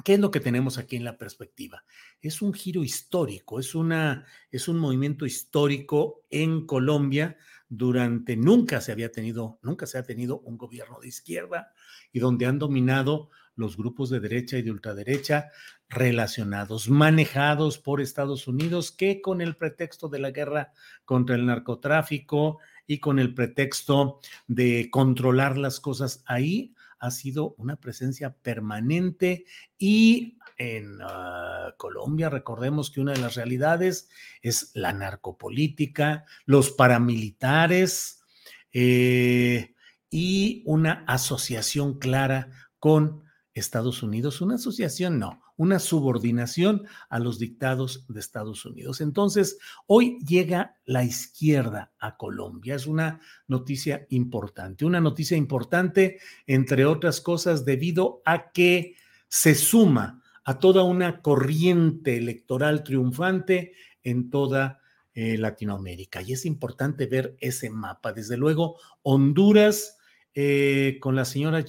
¿Qué 0.04 0.16
es 0.16 0.20
lo 0.20 0.32
que 0.32 0.40
tenemos 0.40 0.80
aquí 0.80 0.96
en 0.96 1.04
la 1.04 1.20
perspectiva? 1.20 1.86
Es 2.20 2.42
un 2.42 2.52
giro 2.52 2.84
histórico, 2.84 3.60
es, 3.60 3.76
una, 3.76 4.26
es 4.50 4.68
un 4.68 4.80
movimiento 4.80 5.28
histórico 5.28 6.26
en 6.32 6.66
Colombia 6.66 7.38
durante 7.70 8.36
nunca 8.36 8.82
se 8.82 8.92
había 8.92 9.12
tenido, 9.12 9.60
nunca 9.62 9.86
se 9.86 10.00
ha 10.00 10.04
tenido 10.04 10.40
un 10.40 10.58
gobierno 10.58 11.00
de 11.00 11.08
izquierda 11.08 11.74
y 12.12 12.20
donde 12.20 12.48
han 12.48 12.58
dominado 12.58 13.30
los 13.56 13.78
grupos 13.78 14.10
de 14.10 14.20
derecha 14.20 14.58
y 14.58 14.62
de 14.62 14.72
ultraderecha 14.72 15.52
relacionados, 15.90 16.90
manejados 16.90 17.78
por 17.78 18.02
Estados 18.02 18.48
Unidos, 18.48 18.92
que 18.92 19.22
con 19.22 19.42
el 19.42 19.56
pretexto 19.56 20.10
de 20.10 20.20
la 20.20 20.32
guerra 20.32 20.74
contra 21.06 21.36
el 21.36 21.46
narcotráfico 21.46 22.60
y 22.88 23.00
con 23.00 23.20
el 23.20 23.34
pretexto 23.34 24.20
de 24.48 24.90
controlar 24.92 25.58
las 25.58 25.80
cosas 25.80 26.24
ahí, 26.26 26.74
ha 27.00 27.12
sido 27.12 27.54
una 27.58 27.76
presencia 27.76 28.34
permanente 28.34 29.46
y 29.78 30.38
en 30.58 31.00
ah, 31.02 31.74
Colombia 31.78 32.30
recordemos 32.30 32.92
que 32.92 33.02
una 33.02 33.12
de 33.12 33.20
las 33.20 33.36
realidades 33.36 34.10
es 34.42 34.72
la 34.74 34.94
narcopolítica, 34.94 36.24
los 36.46 36.72
paramilitares 36.72 38.24
eh, 38.72 39.76
y 40.10 40.64
una 40.66 41.04
asociación 41.06 42.00
clara 42.00 42.52
con 42.80 43.24
Estados 43.54 44.02
Unidos, 44.02 44.42
una 44.42 44.56
asociación 44.56 45.20
no, 45.20 45.42
una 45.58 45.80
subordinación 45.80 46.88
a 47.10 47.20
los 47.20 47.38
dictados 47.38 48.06
de 48.08 48.20
Estados 48.20 48.66
Unidos. 48.66 49.00
Entonces, 49.00 49.58
hoy 49.86 50.18
llega 50.26 50.78
la 50.86 51.04
izquierda 51.04 51.94
a 52.00 52.18
Colombia. 52.18 52.76
Es 52.76 52.88
una 52.88 53.22
noticia 53.48 54.08
importante, 54.10 54.86
una 54.86 55.02
noticia 55.02 55.38
importante, 55.38 56.20
entre 56.48 56.86
otras 56.86 57.22
cosas, 57.22 57.64
debido 57.64 58.22
a 58.26 58.52
que 58.52 58.96
se 59.28 59.54
suma 59.54 60.24
a 60.44 60.60
toda 60.60 60.84
una 60.84 61.22
corriente 61.22 62.18
electoral 62.18 62.84
triunfante 62.84 63.74
en 64.02 64.30
toda 64.30 64.82
eh, 65.14 65.38
Latinoamérica. 65.38 66.24
Y 66.24 66.34
es 66.34 66.46
importante 66.46 67.06
ver 67.06 67.38
ese 67.40 67.70
mapa. 67.70 68.14
Desde 68.14 68.36
luego, 68.36 68.80
Honduras, 69.04 69.98
eh, 70.34 70.98
con 71.00 71.16
la 71.16 71.26
señora 71.26 71.64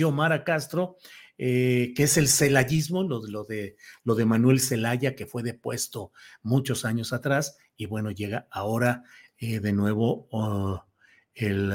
Xiomara 0.00 0.44
Castro, 0.44 0.96
eh, 1.36 1.92
que 1.94 2.04
es 2.04 2.16
el 2.16 2.28
celayismo, 2.28 3.02
lo, 3.02 3.44
de, 3.44 3.76
lo 4.04 4.14
de 4.14 4.24
Manuel 4.24 4.60
Celaya, 4.60 5.14
que 5.14 5.26
fue 5.26 5.42
depuesto 5.42 6.12
muchos 6.42 6.86
años 6.86 7.12
atrás, 7.12 7.58
y 7.76 7.84
bueno, 7.84 8.10
llega 8.10 8.48
ahora 8.50 9.04
eh, 9.36 9.60
de 9.60 9.72
nuevo 9.74 10.26
oh, 10.30 10.84
el, 11.34 11.72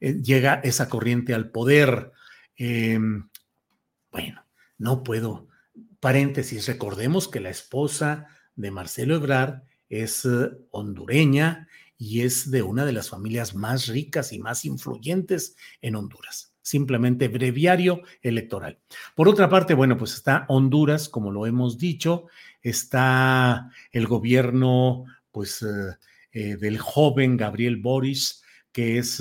eh, 0.00 0.14
llega 0.22 0.54
esa 0.64 0.88
corriente 0.88 1.34
al 1.34 1.50
poder. 1.50 2.10
Em, 2.56 3.28
bueno, 4.10 4.44
no 4.78 5.04
puedo. 5.04 5.48
Paréntesis, 6.00 6.66
recordemos 6.66 7.28
que 7.28 7.40
la 7.40 7.50
esposa 7.50 8.26
de 8.56 8.72
Marcelo 8.72 9.14
Ebrard 9.14 9.62
es 9.88 10.26
hondureña 10.70 11.68
y 11.96 12.22
es 12.22 12.50
de 12.50 12.62
una 12.62 12.84
de 12.84 12.92
las 12.92 13.08
familias 13.08 13.54
más 13.54 13.86
ricas 13.86 14.32
y 14.32 14.40
más 14.40 14.64
influyentes 14.64 15.56
en 15.80 15.94
Honduras 15.94 16.51
simplemente 16.62 17.28
breviario 17.28 18.02
electoral. 18.22 18.78
Por 19.14 19.28
otra 19.28 19.48
parte, 19.48 19.74
bueno, 19.74 19.98
pues 19.98 20.14
está 20.14 20.46
Honduras, 20.48 21.08
como 21.08 21.30
lo 21.30 21.46
hemos 21.46 21.76
dicho, 21.76 22.26
está 22.62 23.70
el 23.90 24.06
gobierno, 24.06 25.04
pues, 25.30 25.62
eh, 25.62 25.96
eh, 26.32 26.56
del 26.56 26.78
joven 26.78 27.36
Gabriel 27.36 27.76
Boris, 27.76 28.42
que 28.72 28.98
es 28.98 29.20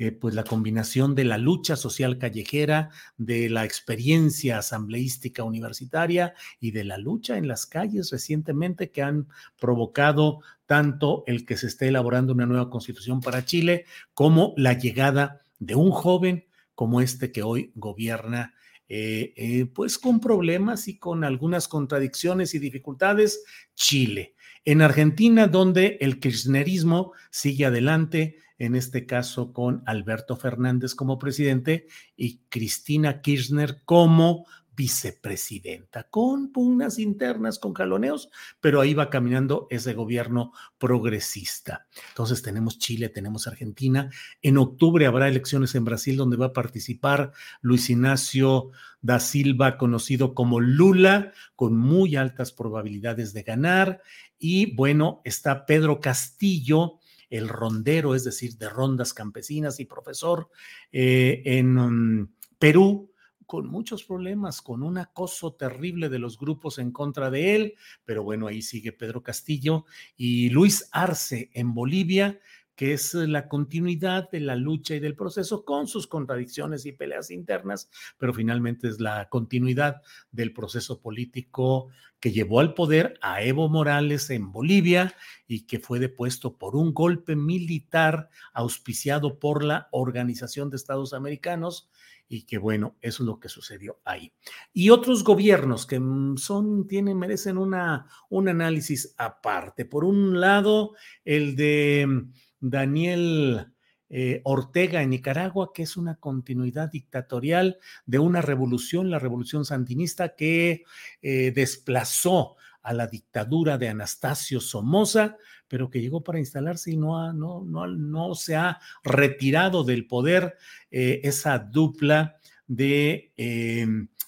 eh, 0.00 0.12
pues 0.12 0.32
la 0.32 0.44
combinación 0.44 1.16
de 1.16 1.24
la 1.24 1.38
lucha 1.38 1.74
social 1.74 2.18
callejera, 2.18 2.90
de 3.16 3.50
la 3.50 3.64
experiencia 3.64 4.58
asambleística 4.58 5.42
universitaria 5.42 6.34
y 6.60 6.70
de 6.70 6.84
la 6.84 6.98
lucha 6.98 7.36
en 7.36 7.48
las 7.48 7.66
calles 7.66 8.12
recientemente 8.12 8.92
que 8.92 9.02
han 9.02 9.26
provocado 9.58 10.38
tanto 10.66 11.24
el 11.26 11.44
que 11.44 11.56
se 11.56 11.66
esté 11.66 11.88
elaborando 11.88 12.32
una 12.32 12.46
nueva 12.46 12.70
constitución 12.70 13.20
para 13.20 13.44
Chile 13.44 13.86
como 14.14 14.54
la 14.56 14.74
llegada 14.74 15.42
de 15.58 15.74
un 15.74 15.90
joven 15.90 16.44
como 16.78 17.00
este 17.00 17.32
que 17.32 17.42
hoy 17.42 17.72
gobierna, 17.74 18.54
eh, 18.88 19.34
eh, 19.36 19.66
pues 19.66 19.98
con 19.98 20.20
problemas 20.20 20.86
y 20.86 20.96
con 20.96 21.24
algunas 21.24 21.66
contradicciones 21.66 22.54
y 22.54 22.60
dificultades, 22.60 23.42
Chile. 23.74 24.36
En 24.64 24.80
Argentina, 24.80 25.48
donde 25.48 25.98
el 26.00 26.20
kirchnerismo 26.20 27.14
sigue 27.32 27.66
adelante, 27.66 28.36
en 28.58 28.76
este 28.76 29.06
caso 29.06 29.52
con 29.52 29.82
Alberto 29.86 30.36
Fernández 30.36 30.94
como 30.94 31.18
presidente 31.18 31.88
y 32.16 32.42
Cristina 32.48 33.22
Kirchner 33.22 33.82
como 33.84 34.46
vicepresidenta, 34.78 36.04
con 36.04 36.52
pugnas 36.52 37.00
internas, 37.00 37.58
con 37.58 37.74
jaloneos, 37.74 38.30
pero 38.60 38.80
ahí 38.80 38.94
va 38.94 39.10
caminando 39.10 39.66
ese 39.70 39.92
gobierno 39.92 40.52
progresista. 40.78 41.88
Entonces 42.10 42.42
tenemos 42.42 42.78
Chile, 42.78 43.08
tenemos 43.08 43.48
Argentina. 43.48 44.08
En 44.40 44.56
octubre 44.56 45.04
habrá 45.06 45.26
elecciones 45.26 45.74
en 45.74 45.84
Brasil 45.84 46.16
donde 46.16 46.36
va 46.36 46.46
a 46.46 46.52
participar 46.52 47.32
Luis 47.60 47.90
Ignacio 47.90 48.70
da 49.00 49.18
Silva, 49.18 49.78
conocido 49.78 50.32
como 50.32 50.60
Lula, 50.60 51.32
con 51.56 51.76
muy 51.76 52.14
altas 52.14 52.52
probabilidades 52.52 53.32
de 53.32 53.42
ganar. 53.42 54.00
Y 54.38 54.76
bueno, 54.76 55.22
está 55.24 55.66
Pedro 55.66 55.98
Castillo, 55.98 57.00
el 57.30 57.48
rondero, 57.48 58.14
es 58.14 58.22
decir, 58.22 58.56
de 58.58 58.68
rondas 58.68 59.12
campesinas 59.12 59.80
y 59.80 59.86
profesor 59.86 60.50
eh, 60.92 61.42
en 61.44 61.78
um, 61.78 62.28
Perú 62.60 63.10
con 63.48 63.66
muchos 63.66 64.04
problemas, 64.04 64.60
con 64.60 64.82
un 64.82 64.98
acoso 64.98 65.54
terrible 65.54 66.10
de 66.10 66.18
los 66.18 66.38
grupos 66.38 66.78
en 66.78 66.92
contra 66.92 67.30
de 67.30 67.56
él, 67.56 67.74
pero 68.04 68.22
bueno, 68.22 68.46
ahí 68.46 68.60
sigue 68.60 68.92
Pedro 68.92 69.22
Castillo 69.22 69.86
y 70.18 70.50
Luis 70.50 70.86
Arce 70.92 71.50
en 71.54 71.72
Bolivia, 71.72 72.38
que 72.78 72.92
es 72.92 73.12
la 73.12 73.48
continuidad 73.48 74.30
de 74.30 74.38
la 74.38 74.54
lucha 74.54 74.94
y 74.94 75.00
del 75.00 75.16
proceso 75.16 75.64
con 75.64 75.88
sus 75.88 76.06
contradicciones 76.06 76.86
y 76.86 76.92
peleas 76.92 77.32
internas, 77.32 77.90
pero 78.18 78.32
finalmente 78.32 78.86
es 78.86 79.00
la 79.00 79.28
continuidad 79.28 80.00
del 80.30 80.52
proceso 80.52 81.00
político 81.00 81.88
que 82.20 82.30
llevó 82.30 82.60
al 82.60 82.74
poder 82.74 83.18
a 83.20 83.42
Evo 83.42 83.68
Morales 83.68 84.30
en 84.30 84.52
Bolivia 84.52 85.12
y 85.48 85.66
que 85.66 85.80
fue 85.80 85.98
depuesto 85.98 86.56
por 86.56 86.76
un 86.76 86.94
golpe 86.94 87.34
militar 87.34 88.30
auspiciado 88.52 89.40
por 89.40 89.64
la 89.64 89.88
Organización 89.90 90.70
de 90.70 90.76
Estados 90.76 91.14
Americanos 91.14 91.90
y 92.28 92.42
que 92.42 92.58
bueno, 92.58 92.96
eso 93.00 93.24
es 93.24 93.26
lo 93.26 93.40
que 93.40 93.48
sucedió 93.48 93.98
ahí. 94.04 94.32
Y 94.72 94.90
otros 94.90 95.24
gobiernos 95.24 95.84
que 95.84 95.98
mm, 95.98 96.36
son, 96.36 96.86
tienen, 96.86 97.18
merecen 97.18 97.58
una, 97.58 98.06
un 98.28 98.48
análisis 98.48 99.16
aparte. 99.18 99.84
Por 99.84 100.04
un 100.04 100.40
lado, 100.40 100.94
el 101.24 101.56
de 101.56 102.06
mm, 102.06 102.32
Daniel 102.60 103.72
eh, 104.10 104.40
Ortega 104.44 105.02
en 105.02 105.10
Nicaragua, 105.10 105.70
que 105.74 105.82
es 105.82 105.96
una 105.96 106.16
continuidad 106.16 106.90
dictatorial 106.90 107.78
de 108.06 108.18
una 108.18 108.40
revolución, 108.40 109.10
la 109.10 109.18
revolución 109.18 109.66
sandinista, 109.66 110.34
que 110.34 110.84
eh, 111.20 111.52
desplazó 111.54 112.56
a 112.82 112.94
la 112.94 113.06
dictadura 113.06 113.76
de 113.76 113.88
Anastasio 113.88 114.60
Somoza, 114.60 115.36
pero 115.66 115.90
que 115.90 116.00
llegó 116.00 116.24
para 116.24 116.38
instalarse 116.38 116.92
y 116.92 116.96
no, 116.96 117.34
no, 117.34 117.62
no, 117.62 117.86
no 117.86 118.34
se 118.34 118.56
ha 118.56 118.80
retirado 119.04 119.84
del 119.84 120.06
poder 120.06 120.56
eh, 120.90 121.20
esa 121.24 121.58
dupla 121.58 122.38
de 122.66 123.32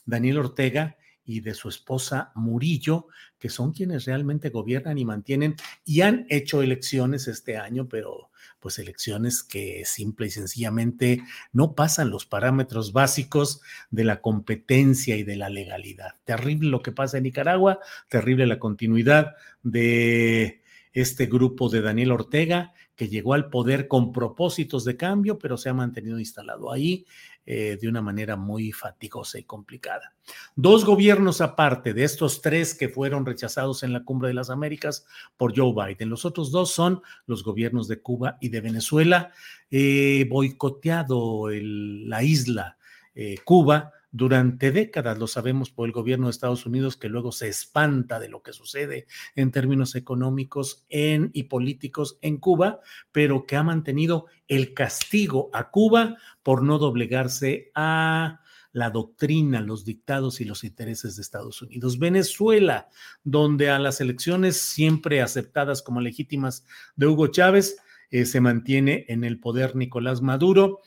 Daniel 0.05 0.39
Ortega 0.39 0.97
y 1.25 1.41
de 1.41 1.55
su 1.55 1.69
esposa 1.69 2.33
Murillo, 2.35 3.07
que 3.41 3.49
son 3.49 3.73
quienes 3.73 4.05
realmente 4.05 4.51
gobiernan 4.51 4.99
y 4.99 5.05
mantienen 5.05 5.57
y 5.85 6.03
han 6.03 6.27
hecho 6.29 6.63
elecciones 6.63 7.27
este 7.27 7.57
año, 7.57 7.89
pero 7.89 8.31
pues 8.61 8.79
elecciones 8.79 9.43
que 9.43 9.83
simple 9.87 10.27
y 10.27 10.31
sencillamente 10.31 11.23
no 11.53 11.75
pasan 11.75 12.11
los 12.11 12.27
parámetros 12.27 12.93
básicos 12.93 13.63
de 13.91 14.05
la 14.05 14.21
competencia 14.21 15.17
y 15.17 15.25
de 15.25 15.37
la 15.37 15.49
legalidad. 15.49 16.17
Terrible 16.25 16.69
lo 16.69 16.83
que 16.83 16.93
pasa 16.93 17.17
en 17.17 17.25
Nicaragua, 17.25 17.81
terrible 18.09 18.47
la 18.47 18.59
continuidad 18.59 19.35
de 19.63 20.63
este 20.93 21.27
grupo 21.27 21.69
de 21.69 21.81
Daniel 21.81 22.13
Ortega, 22.13 22.75
que 22.97 23.09
llegó 23.09 23.33
al 23.33 23.49
poder 23.49 23.89
con 23.89 24.13
propósitos 24.13 24.85
de 24.85 24.97
cambio, 24.97 25.39
pero 25.39 25.57
se 25.57 25.71
ha 25.71 25.75
mantenido 25.75 26.19
instalado 26.19 26.71
ahí 26.71 27.07
eh, 27.47 27.79
de 27.81 27.89
una 27.89 28.03
manera 28.03 28.37
muy 28.37 28.73
fatigosa 28.73 29.39
y 29.39 29.45
complicada. 29.45 30.15
Dos 30.57 30.85
gobiernos 30.85 31.41
aparte 31.41 31.95
de 31.95 32.05
estos 32.05 32.43
tres 32.43 32.75
que 32.75 32.89
fueron 32.89 33.27
rechazados 33.27 33.83
en 33.83 33.93
la 33.93 34.05
Cumbre 34.05 34.29
de 34.29 34.35
las 34.35 34.51
Américas 34.51 35.07
por 35.37 35.57
Joe 35.57 35.75
Biden. 35.75 36.11
Los 36.11 36.25
otros 36.25 36.51
dos 36.53 36.71
son 36.73 37.03
los 37.27 37.43
gobiernos 37.43 37.89
de 37.89 38.01
Cuba 38.01 38.37
y 38.41 38.51
de 38.51 38.61
Venezuela. 38.61 39.33
Eh, 39.71 40.27
boicoteado 40.29 41.49
la 41.51 42.23
isla 42.23 42.77
eh, 43.15 43.37
Cuba 43.45 43.93
durante 44.13 44.73
décadas, 44.73 45.19
lo 45.19 45.27
sabemos 45.27 45.71
por 45.71 45.87
el 45.87 45.93
gobierno 45.93 46.27
de 46.27 46.33
Estados 46.33 46.67
Unidos, 46.67 46.97
que 46.97 47.09
luego 47.09 47.31
se 47.33 47.49
espanta 47.49 48.19
de 48.19 48.29
lo 48.29 48.43
que 48.43 48.53
sucede 48.53 49.07
en 49.37 49.53
términos 49.53 49.95
económicos 49.95 50.85
en, 50.89 51.31
y 51.33 51.45
políticos 51.45 52.19
en 52.21 52.39
Cuba, 52.39 52.81
pero 53.13 53.47
que 53.47 53.57
ha 53.57 53.63
mantenido 53.63 54.27
el 54.49 54.75
castigo 54.75 55.51
a 55.53 55.71
Cuba 55.71 56.17
por 56.43 56.63
no 56.63 56.79
doblegarse 56.79 57.71
a 57.75 58.41
la 58.73 58.91
doctrina, 58.91 59.61
los 59.61 59.85
dictados 59.85 60.41
y 60.41 60.45
los 60.45 60.65
intereses 60.65 61.17
de 61.17 61.23
Estados 61.23 61.61
Unidos. 61.63 61.99
Venezuela, 61.99 62.89
donde 63.25 63.71
a 63.71 63.79
las 63.79 64.01
elecciones 64.01 64.57
siempre 64.57 65.23
aceptadas 65.23 65.83
como 65.83 66.01
legítimas 66.01 66.65
de 66.97 67.07
Hugo 67.07 67.29
Chávez, 67.29 67.79
eh, 68.11 68.27
se 68.27 68.41
mantiene 68.41 69.05
en 69.09 69.23
el 69.23 69.39
poder 69.39 69.77
Nicolás 69.77 70.21
Maduro, 70.21 70.81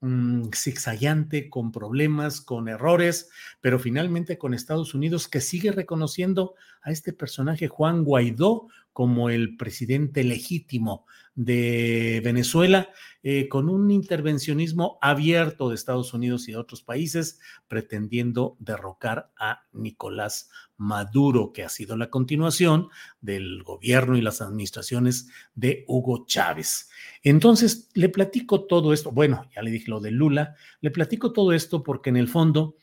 um, 0.00 0.50
zigzagueante, 0.52 1.48
con 1.50 1.72
problemas, 1.72 2.40
con 2.40 2.68
errores, 2.68 3.30
pero 3.60 3.78
finalmente 3.78 4.38
con 4.38 4.54
Estados 4.54 4.94
Unidos 4.94 5.28
que 5.28 5.40
sigue 5.40 5.72
reconociendo 5.72 6.54
a 6.82 6.90
este 6.90 7.12
personaje 7.12 7.68
Juan 7.68 8.04
Guaidó 8.04 8.68
como 8.92 9.30
el 9.30 9.56
presidente 9.56 10.24
legítimo 10.24 11.06
de 11.34 12.20
Venezuela, 12.24 12.90
eh, 13.22 13.48
con 13.48 13.68
un 13.68 13.90
intervencionismo 13.90 14.98
abierto 15.00 15.68
de 15.68 15.74
Estados 15.74 16.12
Unidos 16.12 16.48
y 16.48 16.52
de 16.52 16.58
otros 16.58 16.82
países, 16.82 17.38
pretendiendo 17.68 18.56
derrocar 18.58 19.30
a 19.38 19.62
Nicolás 19.72 20.50
Maduro, 20.76 21.52
que 21.52 21.62
ha 21.62 21.68
sido 21.68 21.96
la 21.96 22.10
continuación 22.10 22.88
del 23.20 23.62
gobierno 23.62 24.16
y 24.16 24.22
las 24.22 24.40
administraciones 24.40 25.28
de 25.54 25.84
Hugo 25.86 26.26
Chávez. 26.26 26.90
Entonces, 27.22 27.90
le 27.94 28.08
platico 28.08 28.64
todo 28.64 28.92
esto, 28.92 29.12
bueno, 29.12 29.48
ya 29.54 29.62
le 29.62 29.70
dije 29.70 29.90
lo 29.90 30.00
de 30.00 30.10
Lula, 30.10 30.56
le 30.80 30.90
platico 30.90 31.32
todo 31.32 31.52
esto 31.52 31.82
porque 31.82 32.10
en 32.10 32.16
el 32.16 32.28
fondo, 32.28 32.76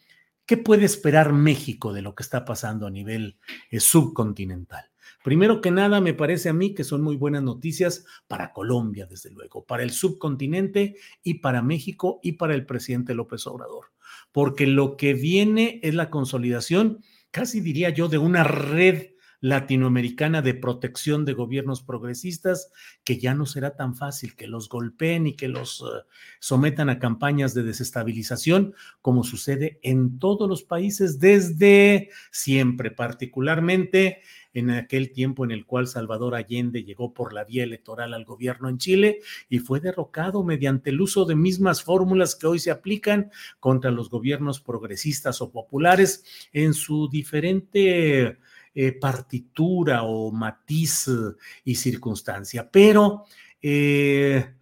¿qué 0.48 0.58
puede 0.58 0.86
esperar 0.86 1.34
México 1.34 1.94
de 1.94 2.02
lo 2.02 2.16
que 2.16 2.24
está 2.24 2.46
pasando 2.46 2.88
a 2.88 2.90
nivel 2.90 3.38
eh, 3.70 3.80
subcontinental? 3.80 4.90
Primero 5.24 5.60
que 5.62 5.72
nada, 5.72 6.00
me 6.00 6.14
parece 6.14 6.50
a 6.50 6.54
mí 6.54 6.74
que 6.74 6.86
son 6.86 7.04
muy 7.04 7.18
buenas 7.18 7.44
noticias 7.44 8.06
para 8.28 8.54
Colombia, 8.54 9.06
desde 9.06 9.30
luego, 9.30 9.66
para 9.66 9.84
el 9.84 9.92
subcontinente 9.92 10.96
y 11.22 11.36
para 11.36 11.62
México 11.62 12.20
y 12.24 12.34
para 12.34 12.56
el 12.56 12.66
presidente 12.66 13.14
López 13.14 13.46
Obrador, 13.46 13.88
porque 14.32 14.66
lo 14.66 14.96
que 14.96 15.14
viene 15.14 15.82
es 15.84 15.96
la 15.96 16.10
consolidación, 16.10 17.04
casi 17.30 17.60
diría 17.60 17.90
yo, 17.90 18.08
de 18.08 18.18
una 18.18 18.46
red 18.46 19.17
latinoamericana 19.39 20.41
de 20.41 20.54
protección 20.54 21.26
de 21.26 21.34
gobiernos 21.34 21.84
progresistas, 21.84 22.71
que 23.04 23.19
ya 23.19 23.34
no 23.34 23.45
será 23.45 23.76
tan 23.76 23.95
fácil 23.95 24.36
que 24.36 24.47
los 24.47 24.69
golpeen 24.69 25.28
y 25.28 25.36
que 25.36 25.47
los 25.47 25.82
eh, 25.82 26.06
sometan 26.39 26.89
a 26.89 27.00
campañas 27.00 27.54
de 27.54 27.63
desestabilización, 27.63 28.73
como 29.02 29.23
sucede 29.23 29.80
en 29.84 30.19
todos 30.19 30.50
los 30.50 30.63
países 30.63 31.19
desde 31.19 32.10
siempre, 32.32 32.91
particularmente 32.91 34.21
en 34.54 34.71
aquel 34.71 35.12
tiempo 35.12 35.45
en 35.45 35.52
el 35.52 35.67
cual 35.67 35.86
Salvador 35.86 36.34
Allende 36.34 36.84
llegó 36.84 37.13
por 37.13 37.32
la 37.32 37.43
vía 37.43 37.63
electoral 37.63 38.15
al 38.15 38.26
gobierno 38.26 38.69
en 38.69 38.80
Chile 38.80 39.19
y 39.50 39.60
fue 39.60 39.80
derrocado 39.80 40.43
mediante 40.43 40.89
el 40.89 41.00
uso 41.00 41.26
de 41.26 41.36
mismas 41.36 41.84
fórmulas 41.84 42.36
que 42.36 42.47
hoy 42.47 42.58
se 42.58 42.71
aplican 42.71 43.30
contra 43.60 43.91
los 43.91 44.10
gobiernos 44.10 44.60
progresistas 44.60 45.41
o 45.41 45.52
populares 45.52 46.23
en 46.54 46.73
su 46.73 47.08
diferente 47.08 48.39
eh, 48.80 48.92
partitura 48.92 50.04
o 50.04 50.32
matiz 50.32 51.10
y 51.63 51.74
circunstancia. 51.76 52.70
Pero... 52.72 53.26
Eh, 53.60 54.54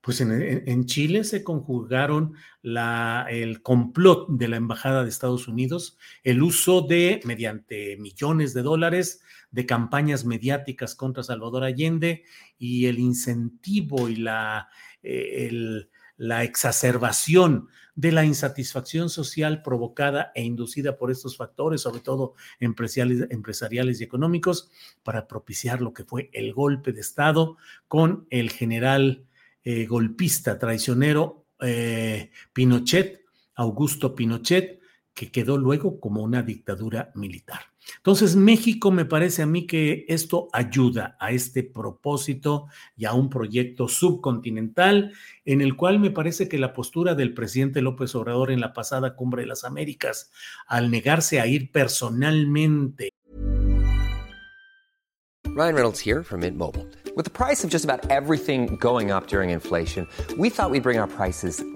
pues 0.00 0.20
en, 0.20 0.84
Chile 0.84 1.24
se 1.24 1.42
conjugaron 1.42 2.34
la, 2.60 3.26
el 3.30 3.62
complot 3.62 4.28
de 4.28 4.48
la 4.48 4.56
Embajada 4.56 5.02
de 5.02 5.08
Estados 5.08 5.48
Unidos, 5.48 5.96
el 6.22 6.42
uso 6.42 6.82
de, 6.82 7.22
mediante 7.24 7.96
millones 7.96 8.52
de 8.52 8.60
dólares, 8.60 9.22
de 9.50 9.64
campañas 9.64 10.26
mediáticas 10.26 10.94
contra 10.94 11.22
Salvador 11.22 11.64
Allende 11.64 12.24
y 12.58 12.84
el 12.84 12.98
incentivo 12.98 14.10
y 14.10 14.16
la, 14.16 14.68
eh, 15.02 15.86
la 16.16 16.44
exacerbación 16.44 17.68
de 17.94 18.12
la 18.12 18.24
insatisfacción 18.24 19.08
social 19.08 19.62
provocada 19.62 20.32
e 20.34 20.42
inducida 20.42 20.96
por 20.96 21.10
estos 21.10 21.36
factores, 21.36 21.82
sobre 21.82 22.00
todo 22.00 22.34
empresariales, 22.58 23.28
empresariales 23.30 24.00
y 24.00 24.04
económicos, 24.04 24.70
para 25.02 25.28
propiciar 25.28 25.80
lo 25.80 25.92
que 25.92 26.04
fue 26.04 26.30
el 26.32 26.52
golpe 26.52 26.92
de 26.92 27.00
Estado 27.00 27.56
con 27.86 28.26
el 28.30 28.50
general 28.50 29.26
eh, 29.62 29.86
golpista, 29.86 30.58
traicionero 30.58 31.46
eh, 31.60 32.30
Pinochet, 32.52 33.24
Augusto 33.54 34.14
Pinochet, 34.14 34.80
que 35.14 35.30
quedó 35.30 35.56
luego 35.56 36.00
como 36.00 36.22
una 36.22 36.42
dictadura 36.42 37.12
militar. 37.14 37.73
Entonces, 37.96 38.36
México 38.36 38.90
me 38.90 39.04
parece 39.04 39.42
a 39.42 39.46
mí 39.46 39.66
que 39.66 40.04
esto 40.08 40.48
ayuda 40.52 41.16
a 41.20 41.32
este 41.32 41.62
propósito 41.62 42.66
y 42.96 43.04
a 43.04 43.12
un 43.12 43.30
proyecto 43.30 43.88
subcontinental 43.88 45.12
en 45.44 45.60
el 45.60 45.76
cual 45.76 45.98
me 46.00 46.10
parece 46.10 46.48
que 46.48 46.58
la 46.58 46.72
postura 46.72 47.14
del 47.14 47.34
presidente 47.34 47.82
López 47.82 48.14
Obrador 48.14 48.50
en 48.50 48.60
la 48.60 48.72
pasada 48.72 49.16
cumbre 49.16 49.42
de 49.42 49.48
las 49.48 49.64
Américas, 49.64 50.30
al 50.66 50.90
negarse 50.90 51.40
a 51.40 51.46
ir 51.46 51.70
personalmente. 51.70 53.10
Ryan 55.56 55.74
Reynolds 55.76 56.00
here 56.00 56.24
from 56.24 56.40
Mint 56.40 56.58
Mobile. 56.58 56.84
With 57.16 57.26
the 57.26 57.30
price 57.30 57.62
of 57.62 57.70
just 57.70 57.84
about 57.84 58.10
everything 58.10 58.76
going 58.80 59.12
up 59.12 59.28
during 59.28 59.50
inflation, 59.50 60.08
we 60.36 60.50
thought 60.50 60.70
we'd 60.70 60.82
bring 60.82 60.98
our 60.98 61.06
prices 61.06 61.62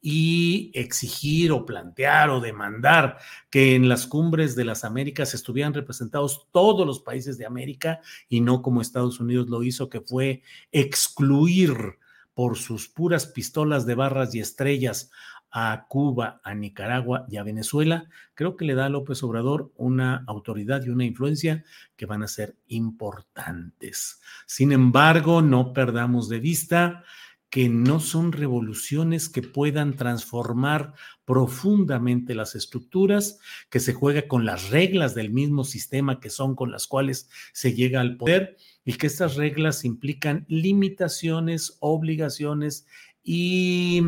y 0.00 0.70
exigir 0.74 1.50
o 1.52 1.66
plantear 1.66 2.30
o 2.30 2.40
demandar 2.40 3.18
que 3.50 3.74
en 3.74 3.88
las 3.88 4.06
cumbres 4.06 4.54
de 4.54 4.64
las 4.64 4.84
Américas 4.84 5.34
estuvieran 5.34 5.74
representados 5.74 6.48
todos 6.52 6.86
los 6.86 7.00
países 7.00 7.38
de 7.38 7.46
América 7.46 8.00
y 8.28 8.40
no 8.40 8.62
como 8.62 8.80
Estados 8.80 9.20
Unidos 9.20 9.48
lo 9.48 9.62
hizo, 9.62 9.88
que 9.88 10.00
fue 10.00 10.42
excluir 10.72 11.98
por 12.34 12.56
sus 12.56 12.88
puras 12.88 13.26
pistolas 13.26 13.86
de 13.86 13.96
barras 13.96 14.34
y 14.34 14.40
estrellas 14.40 15.10
a 15.50 15.86
Cuba, 15.88 16.40
a 16.44 16.54
Nicaragua 16.54 17.26
y 17.28 17.36
a 17.38 17.42
Venezuela, 17.42 18.08
creo 18.34 18.56
que 18.56 18.64
le 18.64 18.74
da 18.74 18.86
a 18.86 18.90
López 18.90 19.22
Obrador 19.22 19.72
una 19.76 20.24
autoridad 20.26 20.84
y 20.84 20.90
una 20.90 21.04
influencia 21.04 21.64
que 21.96 22.06
van 22.06 22.22
a 22.22 22.28
ser 22.28 22.56
importantes. 22.68 24.20
Sin 24.46 24.72
embargo, 24.72 25.42
no 25.42 25.72
perdamos 25.72 26.28
de 26.28 26.40
vista 26.40 27.04
que 27.50 27.68
no 27.68 28.00
son 28.00 28.32
revoluciones 28.32 29.28
que 29.28 29.42
puedan 29.42 29.96
transformar 29.96 30.94
profundamente 31.24 32.34
las 32.34 32.54
estructuras, 32.54 33.38
que 33.70 33.80
se 33.80 33.94
juega 33.94 34.28
con 34.28 34.44
las 34.44 34.70
reglas 34.70 35.14
del 35.14 35.30
mismo 35.30 35.64
sistema 35.64 36.20
que 36.20 36.30
son 36.30 36.54
con 36.54 36.70
las 36.70 36.86
cuales 36.86 37.28
se 37.52 37.74
llega 37.74 38.00
al 38.00 38.16
poder 38.16 38.56
y 38.84 38.94
que 38.94 39.06
estas 39.06 39.36
reglas 39.36 39.84
implican 39.84 40.44
limitaciones, 40.48 41.76
obligaciones 41.80 42.86
y 43.22 44.02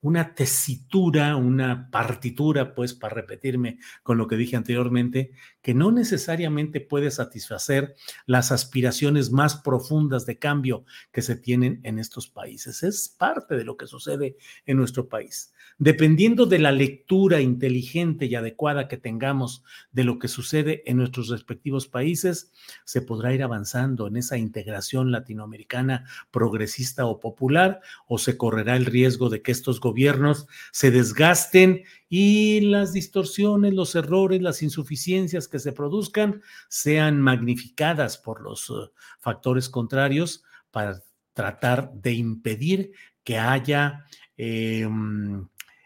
una 0.00 0.34
tesitura, 0.34 1.34
una 1.36 1.90
partitura, 1.90 2.74
pues 2.74 2.94
para 2.94 3.14
repetirme 3.14 3.78
con 4.04 4.18
lo 4.18 4.28
que 4.28 4.36
dije 4.36 4.54
anteriormente, 4.54 5.32
que 5.66 5.74
no 5.74 5.90
necesariamente 5.90 6.80
puede 6.80 7.10
satisfacer 7.10 7.96
las 8.24 8.52
aspiraciones 8.52 9.32
más 9.32 9.56
profundas 9.56 10.24
de 10.24 10.38
cambio 10.38 10.84
que 11.10 11.22
se 11.22 11.34
tienen 11.34 11.80
en 11.82 11.98
estos 11.98 12.28
países. 12.28 12.84
Es 12.84 13.08
parte 13.08 13.56
de 13.56 13.64
lo 13.64 13.76
que 13.76 13.88
sucede 13.88 14.36
en 14.64 14.76
nuestro 14.76 15.08
país. 15.08 15.52
Dependiendo 15.78 16.46
de 16.46 16.60
la 16.60 16.70
lectura 16.70 17.40
inteligente 17.40 18.26
y 18.26 18.36
adecuada 18.36 18.86
que 18.86 18.96
tengamos 18.96 19.64
de 19.90 20.04
lo 20.04 20.20
que 20.20 20.28
sucede 20.28 20.84
en 20.86 20.98
nuestros 20.98 21.30
respectivos 21.30 21.88
países, 21.88 22.52
se 22.84 23.02
podrá 23.02 23.34
ir 23.34 23.42
avanzando 23.42 24.06
en 24.06 24.18
esa 24.18 24.38
integración 24.38 25.10
latinoamericana 25.10 26.06
progresista 26.30 27.06
o 27.06 27.18
popular, 27.18 27.80
o 28.06 28.18
se 28.18 28.36
correrá 28.36 28.76
el 28.76 28.86
riesgo 28.86 29.30
de 29.30 29.42
que 29.42 29.50
estos 29.50 29.80
gobiernos 29.80 30.46
se 30.70 30.92
desgasten 30.92 31.82
y 32.08 32.60
las 32.60 32.92
distorsiones, 32.92 33.74
los 33.74 33.94
errores, 33.94 34.40
las 34.40 34.62
insuficiencias 34.62 35.48
que 35.48 35.58
se 35.58 35.72
produzcan 35.72 36.42
sean 36.68 37.20
magnificadas 37.20 38.18
por 38.18 38.40
los 38.40 38.70
uh, 38.70 38.90
factores 39.18 39.68
contrarios 39.68 40.44
para 40.70 41.02
tratar 41.32 41.92
de 41.92 42.12
impedir 42.12 42.92
que 43.22 43.38
haya 43.38 44.04
eh, 44.36 44.88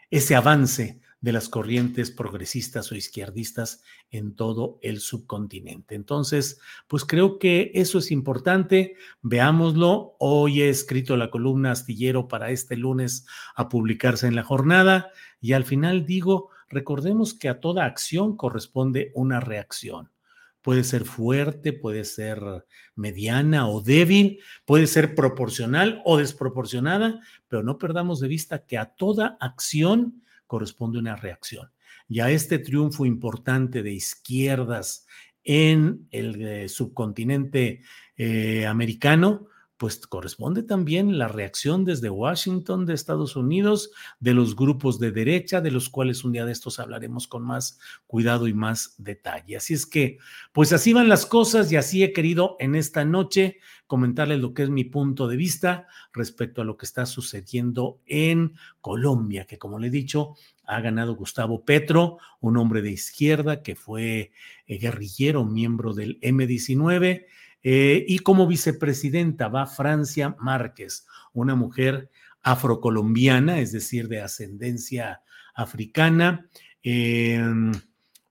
ese 0.09 0.35
avance 0.35 1.00
de 1.21 1.31
las 1.31 1.49
corrientes 1.49 2.09
progresistas 2.09 2.91
o 2.91 2.95
izquierdistas 2.95 3.83
en 4.09 4.35
todo 4.35 4.79
el 4.81 4.99
subcontinente. 4.99 5.93
Entonces, 5.93 6.59
pues 6.87 7.05
creo 7.05 7.37
que 7.37 7.71
eso 7.75 7.99
es 7.99 8.11
importante. 8.11 8.95
Veámoslo. 9.21 10.15
Hoy 10.19 10.63
he 10.63 10.69
escrito 10.69 11.15
la 11.15 11.29
columna 11.29 11.71
astillero 11.71 12.27
para 12.27 12.49
este 12.49 12.75
lunes 12.75 13.27
a 13.55 13.69
publicarse 13.69 14.27
en 14.27 14.35
la 14.35 14.43
jornada 14.43 15.11
y 15.39 15.53
al 15.53 15.63
final 15.63 16.05
digo, 16.05 16.49
recordemos 16.69 17.35
que 17.35 17.49
a 17.49 17.59
toda 17.59 17.85
acción 17.85 18.35
corresponde 18.35 19.11
una 19.13 19.39
reacción. 19.39 20.09
Puede 20.63 20.83
ser 20.83 21.05
fuerte, 21.05 21.73
puede 21.73 22.03
ser 22.03 22.39
mediana 22.95 23.67
o 23.67 23.81
débil, 23.81 24.39
puede 24.65 24.85
ser 24.85 25.15
proporcional 25.15 26.01
o 26.05 26.17
desproporcionada, 26.17 27.19
pero 27.47 27.63
no 27.63 27.77
perdamos 27.79 28.19
de 28.19 28.27
vista 28.27 28.65
que 28.65 28.77
a 28.77 28.85
toda 28.85 29.37
acción 29.39 30.21
corresponde 30.51 30.99
una 30.99 31.15
reacción. 31.15 31.71
Y 32.09 32.19
a 32.19 32.29
este 32.29 32.59
triunfo 32.59 33.05
importante 33.05 33.83
de 33.83 33.93
izquierdas 33.93 35.07
en 35.45 36.09
el 36.11 36.41
eh, 36.41 36.67
subcontinente 36.67 37.83
eh, 38.17 38.65
americano, 38.65 39.47
pues 39.81 39.97
corresponde 40.05 40.61
también 40.61 41.17
la 41.17 41.27
reacción 41.27 41.85
desde 41.85 42.11
Washington, 42.11 42.85
de 42.85 42.93
Estados 42.93 43.35
Unidos, 43.35 43.89
de 44.19 44.35
los 44.35 44.55
grupos 44.55 44.99
de 44.99 45.11
derecha, 45.11 45.59
de 45.59 45.71
los 45.71 45.89
cuales 45.89 46.23
un 46.23 46.33
día 46.33 46.45
de 46.45 46.51
estos 46.51 46.79
hablaremos 46.79 47.27
con 47.27 47.41
más 47.41 47.79
cuidado 48.05 48.47
y 48.47 48.53
más 48.53 48.93
detalle. 48.99 49.57
Así 49.57 49.73
es 49.73 49.87
que, 49.87 50.19
pues 50.51 50.71
así 50.71 50.93
van 50.93 51.09
las 51.09 51.25
cosas 51.25 51.71
y 51.71 51.77
así 51.77 52.03
he 52.03 52.13
querido 52.13 52.57
en 52.59 52.75
esta 52.75 53.05
noche 53.05 53.57
comentarles 53.87 54.39
lo 54.39 54.53
que 54.53 54.61
es 54.61 54.69
mi 54.69 54.83
punto 54.83 55.27
de 55.27 55.35
vista 55.35 55.87
respecto 56.13 56.61
a 56.61 56.65
lo 56.65 56.77
que 56.77 56.85
está 56.85 57.07
sucediendo 57.07 58.01
en 58.05 58.53
Colombia, 58.81 59.47
que 59.47 59.57
como 59.57 59.79
le 59.79 59.87
he 59.87 59.89
dicho, 59.89 60.35
ha 60.63 60.79
ganado 60.81 61.15
Gustavo 61.15 61.65
Petro, 61.65 62.19
un 62.39 62.57
hombre 62.57 62.83
de 62.83 62.91
izquierda 62.91 63.63
que 63.63 63.75
fue 63.75 64.31
eh, 64.67 64.77
guerrillero, 64.77 65.43
miembro 65.43 65.95
del 65.95 66.19
M19 66.21 67.25
eh, 67.63 68.03
y 68.07 68.19
como 68.19 68.47
vicepresidenta 68.47 69.47
va 69.47 69.67
Francia 69.67 70.35
Márquez, 70.39 71.05
una 71.33 71.55
mujer 71.55 72.09
afrocolombiana, 72.41 73.59
es 73.59 73.71
decir, 73.71 74.07
de 74.07 74.21
ascendencia 74.21 75.21
africana, 75.53 76.49
em, 76.81 77.71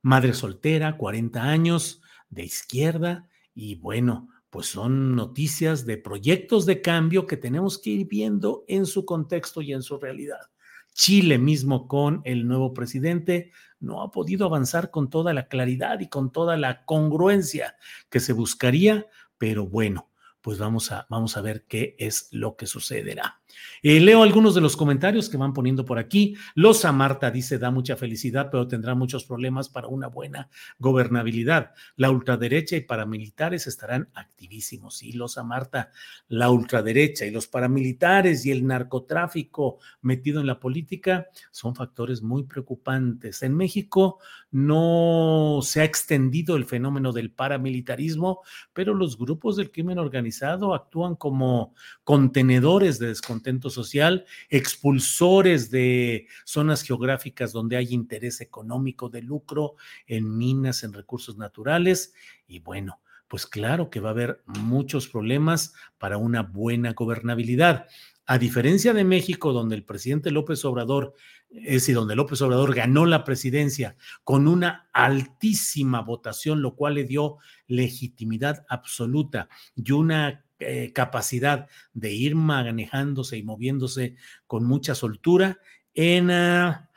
madre 0.02 0.34
soltera, 0.34 0.96
40 0.96 1.44
años, 1.44 2.02
de 2.28 2.44
izquierda, 2.44 3.28
y 3.54 3.76
bueno, 3.76 4.28
pues 4.50 4.66
son 4.66 5.14
noticias 5.14 5.86
de 5.86 5.96
proyectos 5.96 6.66
de 6.66 6.80
cambio 6.82 7.26
que 7.26 7.36
tenemos 7.36 7.78
que 7.78 7.90
ir 7.90 8.08
viendo 8.08 8.64
en 8.66 8.86
su 8.86 9.04
contexto 9.04 9.62
y 9.62 9.72
en 9.72 9.82
su 9.82 9.98
realidad. 9.98 10.50
Chile 10.92 11.38
mismo 11.38 11.86
con 11.86 12.20
el 12.24 12.48
nuevo 12.48 12.74
presidente 12.74 13.52
no 13.78 14.02
ha 14.02 14.10
podido 14.10 14.46
avanzar 14.46 14.90
con 14.90 15.08
toda 15.08 15.32
la 15.32 15.46
claridad 15.46 16.00
y 16.00 16.08
con 16.08 16.32
toda 16.32 16.56
la 16.56 16.84
congruencia 16.84 17.76
que 18.10 18.18
se 18.18 18.32
buscaría, 18.32 19.06
pero 19.40 19.66
bueno, 19.66 20.10
pues 20.42 20.58
vamos 20.58 20.92
a, 20.92 21.06
vamos 21.08 21.38
a 21.38 21.40
ver 21.40 21.64
qué 21.66 21.96
es 21.98 22.28
lo 22.30 22.56
que 22.56 22.66
sucederá. 22.66 23.39
Eh, 23.82 24.00
leo 24.00 24.22
algunos 24.22 24.54
de 24.54 24.60
los 24.60 24.76
comentarios 24.76 25.28
que 25.28 25.36
van 25.36 25.52
poniendo 25.52 25.84
por 25.84 25.98
aquí. 25.98 26.36
Losa 26.54 26.92
Marta 26.92 27.30
dice, 27.30 27.58
da 27.58 27.70
mucha 27.70 27.96
felicidad, 27.96 28.48
pero 28.50 28.68
tendrá 28.68 28.94
muchos 28.94 29.24
problemas 29.24 29.68
para 29.68 29.88
una 29.88 30.08
buena 30.08 30.48
gobernabilidad. 30.78 31.72
La 31.96 32.10
ultraderecha 32.10 32.76
y 32.76 32.82
paramilitares 32.82 33.66
estarán 33.66 34.08
activísimos. 34.14 35.02
Y 35.02 35.12
Losa 35.12 35.42
Marta, 35.42 35.90
la 36.28 36.50
ultraderecha 36.50 37.24
y 37.24 37.30
los 37.30 37.46
paramilitares 37.46 38.44
y 38.44 38.50
el 38.50 38.66
narcotráfico 38.66 39.78
metido 40.02 40.40
en 40.40 40.46
la 40.46 40.60
política 40.60 41.28
son 41.50 41.74
factores 41.74 42.22
muy 42.22 42.44
preocupantes. 42.44 43.42
En 43.42 43.56
México 43.56 44.18
no 44.50 45.60
se 45.62 45.80
ha 45.80 45.84
extendido 45.84 46.56
el 46.56 46.64
fenómeno 46.64 47.12
del 47.12 47.30
paramilitarismo, 47.30 48.42
pero 48.72 48.94
los 48.94 49.16
grupos 49.16 49.56
del 49.56 49.70
crimen 49.70 49.98
organizado 49.98 50.74
actúan 50.74 51.16
como 51.16 51.74
contenedores 52.04 52.98
de 52.98 53.08
descontento 53.40 53.70
social, 53.70 54.26
expulsores 54.50 55.70
de 55.70 56.26
zonas 56.44 56.82
geográficas 56.82 57.52
donde 57.52 57.76
hay 57.76 57.94
interés 57.94 58.40
económico 58.40 59.08
de 59.08 59.22
lucro 59.22 59.76
en 60.06 60.36
minas, 60.36 60.84
en 60.84 60.92
recursos 60.92 61.38
naturales. 61.38 62.12
Y 62.46 62.60
bueno, 62.60 63.00
pues 63.28 63.46
claro 63.46 63.90
que 63.90 64.00
va 64.00 64.10
a 64.10 64.12
haber 64.12 64.42
muchos 64.46 65.08
problemas 65.08 65.72
para 65.98 66.18
una 66.18 66.42
buena 66.42 66.92
gobernabilidad. 66.92 67.86
A 68.26 68.38
diferencia 68.38 68.92
de 68.92 69.04
México, 69.04 69.52
donde 69.52 69.74
el 69.74 69.84
presidente 69.84 70.30
López 70.30 70.64
Obrador, 70.64 71.14
es 71.50 71.72
decir, 71.72 71.94
donde 71.96 72.14
López 72.14 72.40
Obrador 72.42 72.74
ganó 72.74 73.06
la 73.06 73.24
presidencia 73.24 73.96
con 74.22 74.46
una 74.46 74.88
altísima 74.92 76.02
votación, 76.02 76.62
lo 76.62 76.76
cual 76.76 76.94
le 76.94 77.04
dio 77.04 77.38
legitimidad 77.66 78.64
absoluta 78.68 79.48
y 79.74 79.90
una 79.92 80.44
eh, 80.60 80.92
capacidad 80.92 81.68
de 81.92 82.12
ir 82.12 82.34
manejándose 82.34 83.36
y 83.36 83.42
moviéndose 83.42 84.14
con 84.46 84.64
mucha 84.64 84.94
soltura. 84.94 85.58
En, 85.94 86.30
ah, 86.30 86.90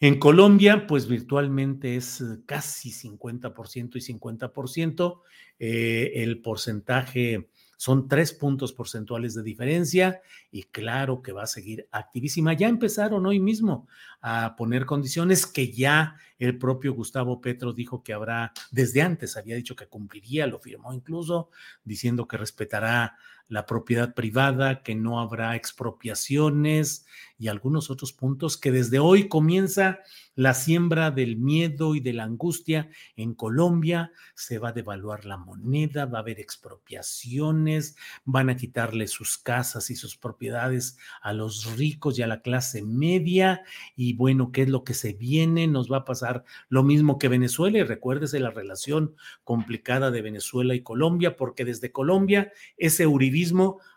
en 0.00 0.18
Colombia, 0.18 0.86
pues 0.86 1.08
virtualmente 1.08 1.96
es 1.96 2.22
casi 2.46 2.92
50% 2.92 3.96
y 3.96 4.00
50%. 4.00 5.22
Eh, 5.58 6.12
el 6.16 6.40
porcentaje 6.40 7.48
son 7.76 8.08
tres 8.08 8.32
puntos 8.32 8.72
porcentuales 8.72 9.34
de 9.34 9.42
diferencia 9.42 10.20
y 10.50 10.64
claro 10.64 11.22
que 11.22 11.32
va 11.32 11.44
a 11.44 11.46
seguir 11.46 11.88
activísima. 11.92 12.52
Ya 12.52 12.68
empezaron 12.68 13.24
hoy 13.26 13.40
mismo 13.40 13.88
a 14.20 14.56
poner 14.56 14.86
condiciones 14.86 15.46
que 15.46 15.72
ya 15.72 16.16
el 16.38 16.58
propio 16.58 16.94
Gustavo 16.94 17.40
Petro 17.40 17.72
dijo 17.72 18.02
que 18.02 18.12
habrá, 18.12 18.52
desde 18.70 19.02
antes 19.02 19.36
había 19.36 19.56
dicho 19.56 19.76
que 19.76 19.88
cumpliría, 19.88 20.46
lo 20.46 20.58
firmó 20.60 20.92
incluso, 20.92 21.50
diciendo 21.84 22.28
que 22.28 22.36
respetará 22.36 23.16
la 23.48 23.64
propiedad 23.64 24.14
privada, 24.14 24.82
que 24.82 24.94
no 24.94 25.20
habrá 25.20 25.56
expropiaciones 25.56 27.06
y 27.38 27.48
algunos 27.48 27.90
otros 27.90 28.12
puntos 28.12 28.58
que 28.58 28.70
desde 28.70 28.98
hoy 28.98 29.28
comienza 29.28 30.00
la 30.34 30.54
siembra 30.54 31.10
del 31.10 31.36
miedo 31.36 31.94
y 31.94 32.00
de 32.00 32.12
la 32.12 32.24
angustia 32.24 32.90
en 33.16 33.34
Colombia, 33.34 34.12
se 34.34 34.58
va 34.58 34.68
a 34.68 34.72
devaluar 34.72 35.24
la 35.24 35.36
moneda, 35.36 36.04
va 36.04 36.18
a 36.18 36.20
haber 36.20 36.38
expropiaciones, 36.38 37.96
van 38.24 38.50
a 38.50 38.56
quitarle 38.56 39.08
sus 39.08 39.38
casas 39.38 39.90
y 39.90 39.96
sus 39.96 40.16
propiedades 40.16 40.98
a 41.22 41.32
los 41.32 41.76
ricos 41.76 42.18
y 42.18 42.22
a 42.22 42.26
la 42.26 42.42
clase 42.42 42.82
media 42.82 43.62
y 43.96 44.07
bueno, 44.14 44.52
¿qué 44.52 44.62
es 44.62 44.68
lo 44.68 44.84
que 44.84 44.94
se 44.94 45.12
viene? 45.12 45.66
Nos 45.66 45.90
va 45.90 45.98
a 45.98 46.04
pasar 46.04 46.44
lo 46.68 46.82
mismo 46.82 47.18
que 47.18 47.28
Venezuela 47.28 47.78
y 47.78 47.82
recuérdese 47.82 48.40
la 48.40 48.50
relación 48.50 49.14
complicada 49.44 50.10
de 50.10 50.22
Venezuela 50.22 50.74
y 50.74 50.82
Colombia 50.82 51.36
porque 51.36 51.64
desde 51.64 51.92
Colombia 51.92 52.52
ese 52.76 53.06
Uribe 53.06 53.38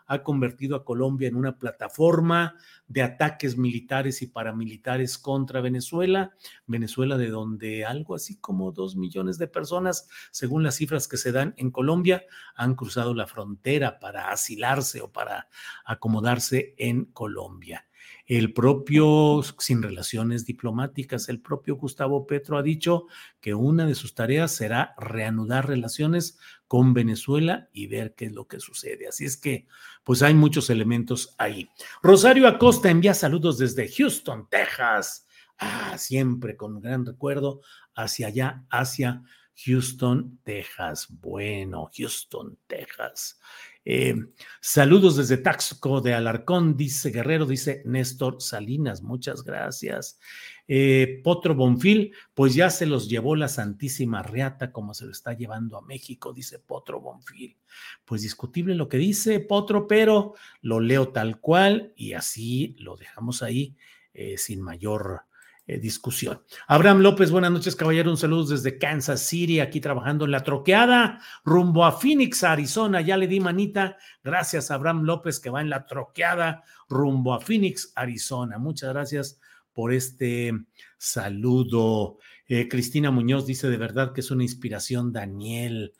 ha 0.06 0.22
convertido 0.22 0.76
a 0.76 0.84
Colombia 0.84 1.28
en 1.28 1.36
una 1.36 1.58
plataforma 1.58 2.56
de 2.86 3.02
ataques 3.02 3.56
militares 3.56 4.22
y 4.22 4.26
paramilitares 4.26 5.18
contra 5.18 5.60
Venezuela. 5.60 6.32
Venezuela, 6.66 7.16
de 7.16 7.30
donde 7.30 7.84
algo 7.84 8.14
así 8.14 8.36
como 8.38 8.72
dos 8.72 8.94
millones 8.96 9.38
de 9.38 9.48
personas, 9.48 10.08
según 10.30 10.62
las 10.62 10.76
cifras 10.76 11.08
que 11.08 11.16
se 11.16 11.32
dan 11.32 11.54
en 11.56 11.70
Colombia, 11.70 12.24
han 12.54 12.74
cruzado 12.74 13.14
la 13.14 13.26
frontera 13.26 13.98
para 13.98 14.30
asilarse 14.30 15.00
o 15.00 15.10
para 15.10 15.48
acomodarse 15.84 16.74
en 16.76 17.06
Colombia. 17.06 17.86
El 18.34 18.54
propio, 18.54 19.42
sin 19.58 19.82
relaciones 19.82 20.46
diplomáticas, 20.46 21.28
el 21.28 21.42
propio 21.42 21.76
Gustavo 21.76 22.26
Petro 22.26 22.56
ha 22.56 22.62
dicho 22.62 23.04
que 23.42 23.52
una 23.52 23.84
de 23.84 23.94
sus 23.94 24.14
tareas 24.14 24.52
será 24.52 24.94
reanudar 24.96 25.68
relaciones 25.68 26.38
con 26.66 26.94
Venezuela 26.94 27.68
y 27.74 27.88
ver 27.88 28.14
qué 28.14 28.24
es 28.24 28.32
lo 28.32 28.48
que 28.48 28.58
sucede. 28.58 29.06
Así 29.06 29.26
es 29.26 29.36
que, 29.36 29.66
pues 30.02 30.22
hay 30.22 30.32
muchos 30.32 30.70
elementos 30.70 31.34
ahí. 31.36 31.68
Rosario 32.02 32.48
Acosta 32.48 32.88
envía 32.88 33.12
saludos 33.12 33.58
desde 33.58 33.86
Houston, 33.86 34.48
Texas. 34.48 35.26
Ah, 35.58 35.98
siempre 35.98 36.56
con 36.56 36.80
gran 36.80 37.04
recuerdo 37.04 37.60
hacia 37.94 38.28
allá, 38.28 38.64
hacia 38.70 39.22
Houston, 39.66 40.40
Texas. 40.42 41.06
Bueno, 41.10 41.90
Houston, 41.94 42.58
Texas. 42.66 43.38
Eh, 43.84 44.14
saludos 44.60 45.16
desde 45.16 45.38
Taxco 45.38 46.00
de 46.00 46.14
Alarcón, 46.14 46.76
dice 46.76 47.10
Guerrero, 47.10 47.46
dice 47.46 47.82
Néstor 47.84 48.40
Salinas, 48.40 49.02
muchas 49.02 49.42
gracias. 49.42 50.20
Eh, 50.68 51.20
Potro 51.24 51.54
Bonfil, 51.54 52.14
pues 52.34 52.54
ya 52.54 52.70
se 52.70 52.86
los 52.86 53.08
llevó 53.08 53.34
la 53.34 53.48
Santísima 53.48 54.22
Reata 54.22 54.70
como 54.70 54.94
se 54.94 55.06
lo 55.06 55.12
está 55.12 55.32
llevando 55.32 55.76
a 55.76 55.82
México, 55.82 56.32
dice 56.32 56.60
Potro 56.60 57.00
Bonfil. 57.00 57.58
Pues 58.04 58.22
discutible 58.22 58.74
lo 58.74 58.88
que 58.88 58.98
dice 58.98 59.40
Potro, 59.40 59.88
pero 59.88 60.34
lo 60.60 60.78
leo 60.78 61.08
tal 61.08 61.40
cual 61.40 61.92
y 61.96 62.12
así 62.12 62.76
lo 62.78 62.96
dejamos 62.96 63.42
ahí 63.42 63.76
eh, 64.14 64.38
sin 64.38 64.60
mayor 64.60 65.22
eh, 65.66 65.78
discusión. 65.78 66.42
Abraham 66.66 67.00
López, 67.00 67.30
buenas 67.30 67.52
noches, 67.52 67.76
caballero. 67.76 68.10
Un 68.10 68.16
saludo 68.16 68.46
desde 68.46 68.78
Kansas 68.78 69.20
City, 69.20 69.60
aquí 69.60 69.80
trabajando 69.80 70.24
en 70.24 70.32
la 70.32 70.42
troqueada, 70.42 71.20
rumbo 71.44 71.84
a 71.84 71.92
Phoenix, 71.92 72.42
Arizona. 72.42 73.00
Ya 73.00 73.16
le 73.16 73.28
di 73.28 73.38
manita. 73.38 73.96
Gracias, 74.24 74.70
Abraham 74.72 75.02
López, 75.02 75.38
que 75.38 75.50
va 75.50 75.60
en 75.60 75.70
la 75.70 75.86
troqueada, 75.86 76.64
rumbo 76.88 77.32
a 77.32 77.40
Phoenix, 77.40 77.92
Arizona. 77.94 78.58
Muchas 78.58 78.90
gracias 78.90 79.38
por 79.72 79.92
este 79.92 80.52
saludo. 80.98 82.18
Eh, 82.48 82.68
Cristina 82.68 83.10
Muñoz 83.10 83.46
dice 83.46 83.70
de 83.70 83.76
verdad 83.76 84.12
que 84.12 84.20
es 84.20 84.30
una 84.30 84.42
inspiración, 84.42 85.12
Daniel. 85.12 85.92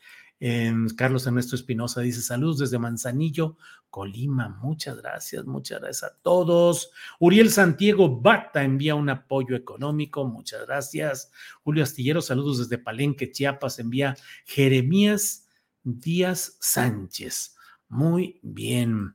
Carlos 0.96 1.26
Ernesto 1.26 1.54
Espinosa 1.54 2.00
dice 2.00 2.20
saludos 2.20 2.58
desde 2.58 2.78
Manzanillo, 2.78 3.56
Colima. 3.90 4.48
Muchas 4.48 4.96
gracias, 4.96 5.44
muchas 5.44 5.80
gracias 5.80 6.10
a 6.10 6.16
todos. 6.20 6.90
Uriel 7.20 7.50
Santiago 7.50 8.20
Bata 8.20 8.64
envía 8.64 8.96
un 8.96 9.08
apoyo 9.08 9.54
económico. 9.54 10.24
Muchas 10.24 10.66
gracias. 10.66 11.30
Julio 11.62 11.84
Astillero, 11.84 12.20
saludos 12.20 12.58
desde 12.58 12.82
Palenque, 12.82 13.30
Chiapas. 13.30 13.78
Envía 13.78 14.16
Jeremías 14.44 15.46
Díaz 15.84 16.56
Sánchez. 16.60 17.54
Muy 17.88 18.40
bien. 18.42 19.14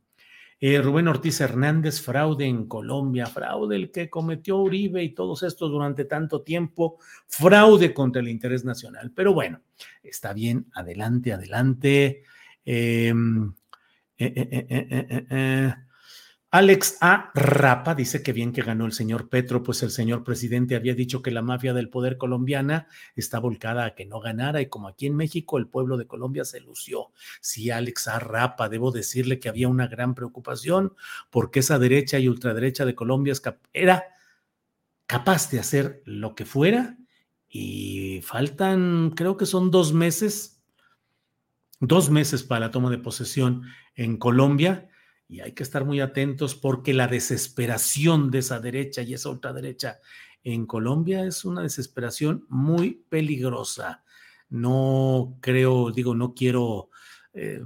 Eh, 0.59 0.81
Rubén 0.81 1.07
Ortiz 1.07 1.39
Hernández, 1.39 2.01
fraude 2.01 2.45
en 2.45 2.67
Colombia, 2.67 3.27
fraude 3.27 3.75
el 3.75 3.91
que 3.91 4.09
cometió 4.09 4.57
Uribe 4.57 5.03
y 5.03 5.13
todos 5.13 5.43
estos 5.43 5.69
durante 5.69 6.05
tanto 6.05 6.41
tiempo, 6.41 6.97
fraude 7.27 7.93
contra 7.93 8.21
el 8.21 8.27
interés 8.27 8.65
nacional. 8.65 9.11
Pero 9.15 9.33
bueno, 9.33 9.61
está 10.01 10.33
bien, 10.33 10.65
adelante, 10.73 11.33
adelante. 11.33 12.23
Em, 12.65 13.53
eh, 14.17 14.67
eh, 15.29 15.75
Alex 16.49 16.97
A. 17.01 17.29
Rapa 17.35 17.93
dice 17.93 18.23
que 18.23 18.31
bien 18.31 18.53
que 18.53 18.61
ganó 18.61 18.85
el 18.85 18.93
señor 18.93 19.27
Petro, 19.27 19.63
pues 19.63 19.83
el 19.83 19.91
señor 19.91 20.23
presidente 20.23 20.77
había 20.77 20.95
dicho 20.95 21.21
que 21.21 21.29
la 21.29 21.41
mafia 21.41 21.73
del 21.73 21.89
poder 21.89 22.17
colombiana 22.17 22.87
está 23.17 23.39
volcada 23.39 23.83
a 23.83 23.95
que 23.95 24.05
no 24.05 24.21
ganara 24.21 24.61
y 24.61 24.67
como 24.67 24.87
aquí 24.87 25.07
en 25.07 25.17
México 25.17 25.57
el 25.57 25.67
pueblo 25.67 25.97
de 25.97 26.07
Colombia 26.07 26.45
se 26.45 26.61
lució. 26.61 27.11
Sí, 27.41 27.69
Alex 27.69 28.07
A. 28.07 28.19
Rapa, 28.19 28.69
debo 28.69 28.91
decirle 28.91 29.39
que 29.39 29.49
había 29.49 29.67
una 29.67 29.87
gran 29.87 30.15
preocupación 30.15 30.93
porque 31.31 31.59
esa 31.59 31.79
derecha 31.79 32.17
y 32.17 32.29
ultraderecha 32.29 32.85
de 32.85 32.95
Colombia 32.95 33.33
era 33.73 34.05
capaz 35.05 35.51
de 35.51 35.59
hacer 35.59 36.01
lo 36.05 36.33
que 36.33 36.45
fuera 36.45 36.97
y 37.49 38.21
faltan, 38.23 39.11
creo 39.17 39.35
que 39.35 39.45
son 39.45 39.69
dos 39.69 39.91
meses, 39.91 40.63
dos 41.81 42.09
meses 42.09 42.43
para 42.43 42.67
la 42.67 42.71
toma 42.71 42.89
de 42.89 42.99
posesión 42.99 43.63
en 43.95 44.15
Colombia 44.15 44.89
y 45.29 45.41
hay 45.41 45.51
que 45.51 45.63
estar 45.63 45.83
muy 45.83 45.99
atentos 45.99 46.55
porque 46.55 46.93
la 46.93 47.07
desesperación 47.07 48.31
de 48.31 48.39
esa 48.39 48.59
derecha 48.59 49.01
y 49.01 49.13
esa 49.13 49.29
ultraderecha 49.29 49.99
en 50.43 50.65
Colombia 50.65 51.25
es 51.25 51.43
una 51.43 51.61
desesperación 51.61 52.45
muy 52.47 53.03
peligrosa. 53.09 54.03
No 54.49 55.37
creo, 55.41 55.91
digo, 55.91 56.15
no 56.15 56.33
quiero 56.33 56.89
eh, 57.33 57.61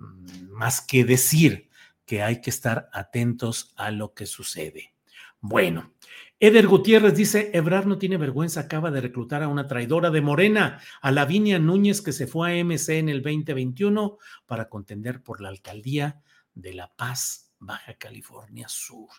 más 0.50 0.82
que 0.82 1.06
decir 1.06 1.69
que 2.06 2.24
hay 2.24 2.41
que 2.41 2.50
estar 2.50 2.89
atentos 2.91 3.74
a 3.78 3.91
lo 3.91 4.13
que 4.13 4.26
sucede. 4.26 4.95
Bueno, 5.39 5.93
Eder 6.39 6.65
Gutiérrez 6.65 7.15
dice, 7.15 7.52
Ebrar 7.54 7.86
no 7.86 8.00
tiene 8.00 8.17
vergüenza, 8.17 8.62
acaba 8.62 8.89
de 8.89 9.02
reclutar 9.02 9.43
a 9.43 9.47
una 9.47 9.67
traidora 9.67 10.10
de 10.10 10.21
Morena, 10.21 10.82
a 11.02 11.12
Lavinia 11.12 11.60
Núñez, 11.60 12.02
que 12.02 12.12
se 12.12 12.26
fue 12.26 12.52
a 12.60 12.63
MC 12.63 12.97
en 12.97 13.10
el 13.10 13.21
2021 13.21 14.17
para 14.47 14.67
contender 14.69 15.21
por 15.21 15.39
la 15.39 15.50
alcaldía 15.50 16.21
de 16.56 16.74
La 16.74 16.91
Paz 16.95 17.51
Baja 17.62 17.93
California 17.93 18.67
Sur. 18.67 19.10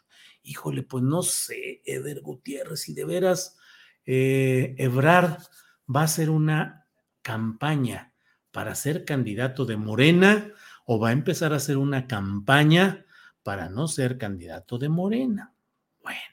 Híjole, 0.43 0.83
pues 0.83 1.03
no 1.03 1.23
sé, 1.23 1.81
Eder 1.87 2.21
Gutiérrez, 2.21 2.83
si 2.83 2.93
de 2.93 3.05
veras 3.05 3.57
eh, 4.05 4.75
Ebrard 4.79 5.39
va 5.89 6.03
a 6.03 6.05
hacer 6.05 6.29
una 6.29 6.87
campaña 7.23 8.13
para 8.51 8.75
ser 8.75 9.05
candidato 9.05 9.65
de 9.65 9.77
Morena 9.77 10.53
o 10.85 10.99
va 10.99 11.11
a 11.11 11.13
empezar 11.13 11.53
a 11.53 11.57
hacer 11.57 11.77
una 11.77 12.07
campaña 12.07 13.07
para 13.43 13.69
no 13.71 13.87
ser 13.89 14.19
candidato 14.19 14.77
de 14.77 14.89
Morena. 14.89 15.55
Bueno. 16.03 16.32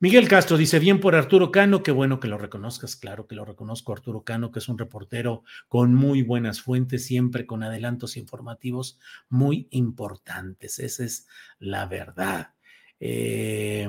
Miguel 0.00 0.28
Castro 0.28 0.56
dice, 0.56 0.78
bien 0.78 1.00
por 1.00 1.16
Arturo 1.16 1.50
Cano, 1.50 1.82
qué 1.82 1.90
bueno 1.90 2.20
que 2.20 2.28
lo 2.28 2.38
reconozcas, 2.38 2.94
claro 2.94 3.26
que 3.26 3.34
lo 3.34 3.44
reconozco, 3.44 3.92
Arturo 3.92 4.22
Cano, 4.22 4.52
que 4.52 4.60
es 4.60 4.68
un 4.68 4.78
reportero 4.78 5.42
con 5.66 5.92
muy 5.92 6.22
buenas 6.22 6.60
fuentes, 6.60 7.04
siempre 7.04 7.46
con 7.46 7.64
adelantos 7.64 8.16
informativos 8.16 9.00
muy 9.28 9.66
importantes, 9.70 10.78
esa 10.78 11.04
es 11.04 11.26
la 11.58 11.86
verdad. 11.86 12.54
Eh, 13.00 13.88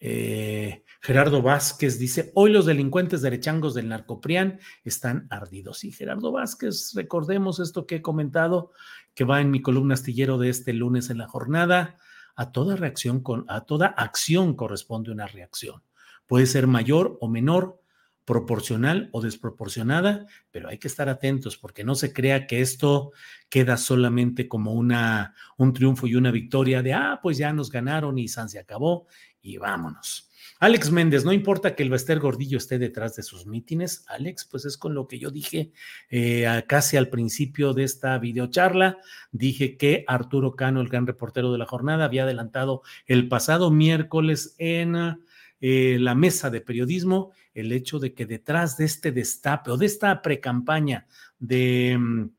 eh, 0.00 0.84
Gerardo 1.02 1.42
Vázquez 1.42 1.98
dice, 1.98 2.32
hoy 2.34 2.50
los 2.50 2.64
delincuentes 2.64 3.20
derechangos 3.20 3.74
del 3.74 3.88
narcoprián 3.88 4.60
están 4.82 5.26
ardidos. 5.28 5.84
Y 5.84 5.92
Gerardo 5.92 6.32
Vázquez, 6.32 6.92
recordemos 6.94 7.60
esto 7.60 7.86
que 7.86 7.96
he 7.96 8.02
comentado, 8.02 8.72
que 9.14 9.24
va 9.24 9.42
en 9.42 9.50
mi 9.50 9.60
columna 9.60 9.92
astillero 9.92 10.38
de 10.38 10.48
este 10.48 10.72
lunes 10.72 11.10
en 11.10 11.18
la 11.18 11.28
jornada, 11.28 11.96
a 12.36 12.52
toda 12.52 12.76
reacción, 12.76 13.20
con, 13.20 13.44
a 13.48 13.62
toda 13.62 13.86
acción 13.86 14.54
corresponde 14.54 15.10
una 15.10 15.26
reacción. 15.26 15.82
Puede 16.26 16.46
ser 16.46 16.66
mayor 16.66 17.18
o 17.20 17.28
menor, 17.28 17.80
proporcional 18.26 19.08
o 19.12 19.22
desproporcionada, 19.22 20.26
pero 20.50 20.68
hay 20.68 20.78
que 20.78 20.88
estar 20.88 21.08
atentos 21.08 21.56
porque 21.56 21.84
no 21.84 21.94
se 21.94 22.12
crea 22.12 22.48
que 22.48 22.60
esto 22.60 23.12
queda 23.48 23.76
solamente 23.76 24.48
como 24.48 24.72
una, 24.72 25.34
un 25.56 25.72
triunfo 25.72 26.08
y 26.08 26.16
una 26.16 26.32
victoria 26.32 26.82
de, 26.82 26.92
ah, 26.92 27.20
pues 27.22 27.38
ya 27.38 27.52
nos 27.52 27.70
ganaron 27.70 28.18
y 28.18 28.26
San 28.26 28.48
se 28.48 28.58
acabó 28.58 29.06
y 29.40 29.58
vámonos. 29.58 30.28
Alex 30.58 30.90
Méndez, 30.90 31.24
no 31.24 31.32
importa 31.32 31.74
que 31.74 31.82
el 31.82 31.90
Bester 31.90 32.18
Gordillo 32.18 32.56
esté 32.56 32.78
detrás 32.78 33.14
de 33.16 33.22
sus 33.22 33.46
mítines, 33.46 34.04
Alex, 34.08 34.46
pues 34.46 34.64
es 34.64 34.78
con 34.78 34.94
lo 34.94 35.06
que 35.06 35.18
yo 35.18 35.30
dije 35.30 35.72
eh, 36.08 36.64
casi 36.66 36.96
al 36.96 37.08
principio 37.08 37.74
de 37.74 37.84
esta 37.84 38.18
videocharla. 38.18 38.98
Dije 39.32 39.76
que 39.76 40.04
Arturo 40.06 40.56
Cano, 40.56 40.80
el 40.80 40.88
gran 40.88 41.06
reportero 41.06 41.52
de 41.52 41.58
la 41.58 41.66
jornada, 41.66 42.06
había 42.06 42.22
adelantado 42.22 42.82
el 43.06 43.28
pasado 43.28 43.70
miércoles 43.70 44.54
en 44.58 45.18
eh, 45.60 45.98
la 46.00 46.14
mesa 46.14 46.48
de 46.48 46.62
periodismo 46.62 47.32
el 47.56 47.72
hecho 47.72 47.98
de 47.98 48.12
que 48.12 48.26
detrás 48.26 48.76
de 48.76 48.84
este 48.84 49.12
destape 49.12 49.70
o 49.70 49.78
de 49.78 49.86
esta 49.86 50.20
precampaña 50.20 51.06
de 51.38 51.96
mm, 51.98 52.30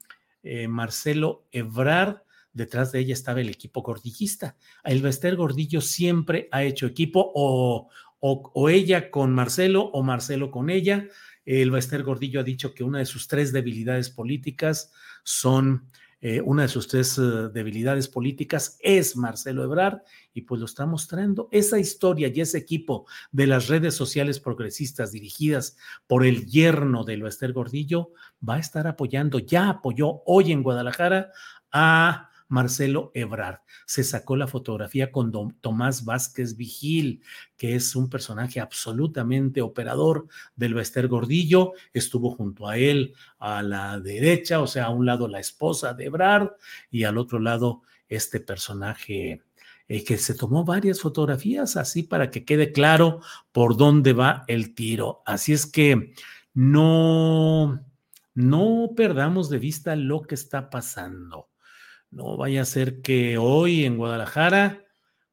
eh, 0.43 0.67
Marcelo 0.67 1.47
Ebrard, 1.51 2.21
detrás 2.53 2.91
de 2.91 2.99
ella 2.99 3.13
estaba 3.13 3.41
el 3.41 3.49
equipo 3.49 3.81
gordillista. 3.81 4.55
El 4.83 5.01
Bester 5.01 5.35
Gordillo 5.35 5.81
siempre 5.81 6.47
ha 6.51 6.63
hecho 6.63 6.85
equipo 6.85 7.31
o, 7.33 7.89
o, 8.19 8.69
ella 8.69 9.11
con 9.11 9.33
Marcelo 9.33 9.83
o 9.93 10.03
Marcelo 10.03 10.51
con 10.51 10.69
ella. 10.69 11.07
El 11.45 11.71
Bester 11.71 12.03
Gordillo 12.03 12.39
ha 12.39 12.43
dicho 12.43 12.73
que 12.73 12.83
una 12.83 12.99
de 12.99 13.05
sus 13.05 13.27
tres 13.27 13.53
debilidades 13.53 14.09
políticas 14.09 14.91
son 15.23 15.89
eh, 16.19 16.41
una 16.41 16.63
de 16.63 16.67
sus 16.67 16.87
tres 16.87 17.17
eh, 17.19 17.21
debilidades 17.53 18.07
políticas 18.07 18.77
es 18.81 19.15
Marcelo 19.15 19.63
Ebrard 19.63 19.99
y 20.33 20.41
pues 20.41 20.59
lo 20.59 20.65
está 20.65 20.87
mostrando. 20.87 21.47
Esa 21.51 21.77
historia 21.77 22.31
y 22.33 22.41
ese 22.41 22.57
equipo 22.57 23.05
de 23.31 23.45
las 23.45 23.67
redes 23.67 23.93
sociales 23.93 24.39
progresistas 24.39 25.11
dirigidas 25.11 25.77
por 26.07 26.25
el 26.25 26.47
yerno 26.47 27.03
de 27.03 27.17
Bester 27.17 27.53
Gordillo 27.53 28.13
va 28.47 28.55
a 28.55 28.59
estar 28.59 28.87
apoyando, 28.87 29.37
ya 29.37 29.69
apoyó 29.69 30.23
hoy 30.25 30.51
en 30.51 30.63
Guadalajara 30.63 31.31
a 31.71 32.31
Marcelo 32.47 33.11
Ebrard. 33.13 33.59
Se 33.85 34.03
sacó 34.03 34.35
la 34.35 34.47
fotografía 34.47 35.11
con 35.11 35.31
Tomás 35.61 36.05
Vázquez 36.05 36.55
Vigil, 36.55 37.21
que 37.57 37.75
es 37.75 37.95
un 37.95 38.09
personaje 38.09 38.59
absolutamente 38.59 39.61
operador 39.61 40.27
del 40.55 40.73
Bester 40.73 41.07
Gordillo. 41.07 41.73
Estuvo 41.93 42.31
junto 42.31 42.67
a 42.67 42.77
él 42.77 43.13
a 43.39 43.61
la 43.61 43.99
derecha, 43.99 44.61
o 44.61 44.67
sea, 44.67 44.85
a 44.85 44.89
un 44.89 45.05
lado 45.05 45.27
la 45.27 45.39
esposa 45.39 45.93
de 45.93 46.05
Ebrard 46.05 46.51
y 46.91 47.03
al 47.03 47.17
otro 47.17 47.39
lado 47.39 47.81
este 48.09 48.39
personaje 48.39 49.41
eh, 49.89 50.03
que 50.03 50.17
se 50.17 50.33
tomó 50.33 50.65
varias 50.65 50.99
fotografías 50.99 51.77
así 51.77 52.03
para 52.03 52.29
que 52.29 52.43
quede 52.43 52.71
claro 52.73 53.21
por 53.51 53.77
dónde 53.77 54.13
va 54.13 54.43
el 54.47 54.75
tiro. 54.75 55.23
Así 55.25 55.53
es 55.53 55.65
que 55.65 56.13
no, 56.53 57.85
no 58.33 58.89
perdamos 58.95 59.49
de 59.49 59.59
vista 59.59 59.95
lo 59.95 60.23
que 60.23 60.35
está 60.35 60.69
pasando. 60.69 61.49
No 62.11 62.37
vaya 62.37 62.61
a 62.61 62.65
ser 62.65 63.01
que 63.01 63.37
hoy 63.37 63.83
en 63.85 63.97
Guadalajara, 63.97 64.85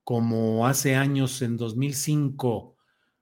como 0.03 0.67
hace 0.67 0.97
años 0.97 1.41
en 1.43 1.57
2005, 1.57 2.77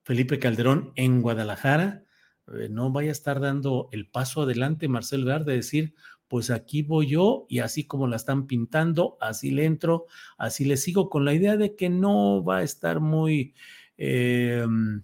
Felipe 0.04 0.38
Calderón 0.38 0.92
en 0.96 1.20
Guadalajara, 1.22 2.04
eh, 2.48 2.68
no 2.70 2.90
vaya 2.90 3.10
a 3.10 3.12
estar 3.12 3.40
dando 3.40 3.88
el 3.92 4.08
paso 4.08 4.42
adelante 4.42 4.88
Marcel 4.88 5.22
Ebrard 5.22 5.44
de 5.44 5.54
decir, 5.56 5.94
pues 6.28 6.50
aquí 6.50 6.82
voy 6.82 7.08
yo 7.08 7.44
y 7.48 7.58
así 7.58 7.86
como 7.86 8.06
la 8.06 8.16
están 8.16 8.46
pintando, 8.46 9.18
así 9.20 9.50
le 9.50 9.66
entro, 9.66 10.06
así 10.38 10.64
le 10.64 10.78
sigo, 10.78 11.10
con 11.10 11.26
la 11.26 11.34
idea 11.34 11.58
de 11.58 11.76
que 11.76 11.90
no 11.90 12.42
va 12.42 12.58
a 12.58 12.62
estar 12.62 13.00
muy, 13.00 13.54
em, 13.98 15.02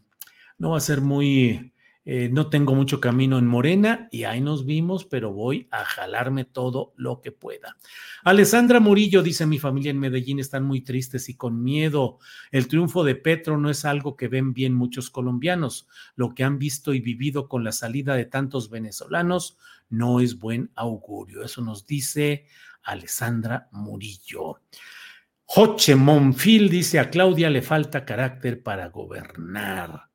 no 0.57 0.71
va 0.71 0.79
a 0.79 0.81
ser 0.81 1.03
muy 1.03 1.75
eh, 2.11 2.31
no 2.33 2.49
tengo 2.49 2.75
mucho 2.75 3.03
camino 3.03 3.37
en 3.37 3.47
Morena 3.47 4.09
y 4.11 4.25
ahí 4.25 4.41
nos 4.41 4.65
vimos, 4.65 5.05
pero 5.05 5.31
voy 5.31 5.69
a 5.71 5.85
jalarme 5.85 6.47
todo 6.47 6.95
lo 6.97 7.21
que 7.21 7.33
pueda. 7.33 7.77
Alessandra 8.25 8.81
Murillo 8.81 9.23
dice, 9.23 9.45
mi 9.45 9.59
familia 9.59 9.91
en 9.91 9.99
Medellín 9.99 10.39
están 10.39 10.65
muy 10.65 10.81
tristes 10.81 11.29
y 11.29 11.35
con 11.35 11.63
miedo. 11.63 12.19
El 12.51 12.67
triunfo 12.67 13.05
de 13.05 13.15
Petro 13.15 13.59
no 13.59 13.69
es 13.69 13.85
algo 13.85 14.17
que 14.17 14.29
ven 14.29 14.55
bien 14.55 14.73
muchos 14.73 15.11
colombianos. 15.11 15.87
Lo 16.17 16.35
que 16.35 16.45
han 16.45 16.59
visto 16.59 16.95
y 16.95 17.01
vivido 17.01 17.47
con 17.47 17.63
la 17.63 17.73
salida 17.73 18.15
de 18.15 18.25
tantos 18.25 18.71
venezolanos 18.71 19.59
no 19.91 20.21
es 20.21 20.39
buen 20.39 20.71
augurio. 20.77 21.45
Eso 21.45 21.61
nos 21.61 21.85
dice 21.85 22.47
Alessandra 22.85 23.69
Murillo. 23.73 24.63
Joche 25.45 25.95
Monfil 25.95 26.71
dice, 26.71 27.01
a 27.01 27.11
Claudia 27.11 27.51
le 27.51 27.61
falta 27.61 28.07
carácter 28.07 28.63
para 28.63 28.89
gobernar. 28.89 30.08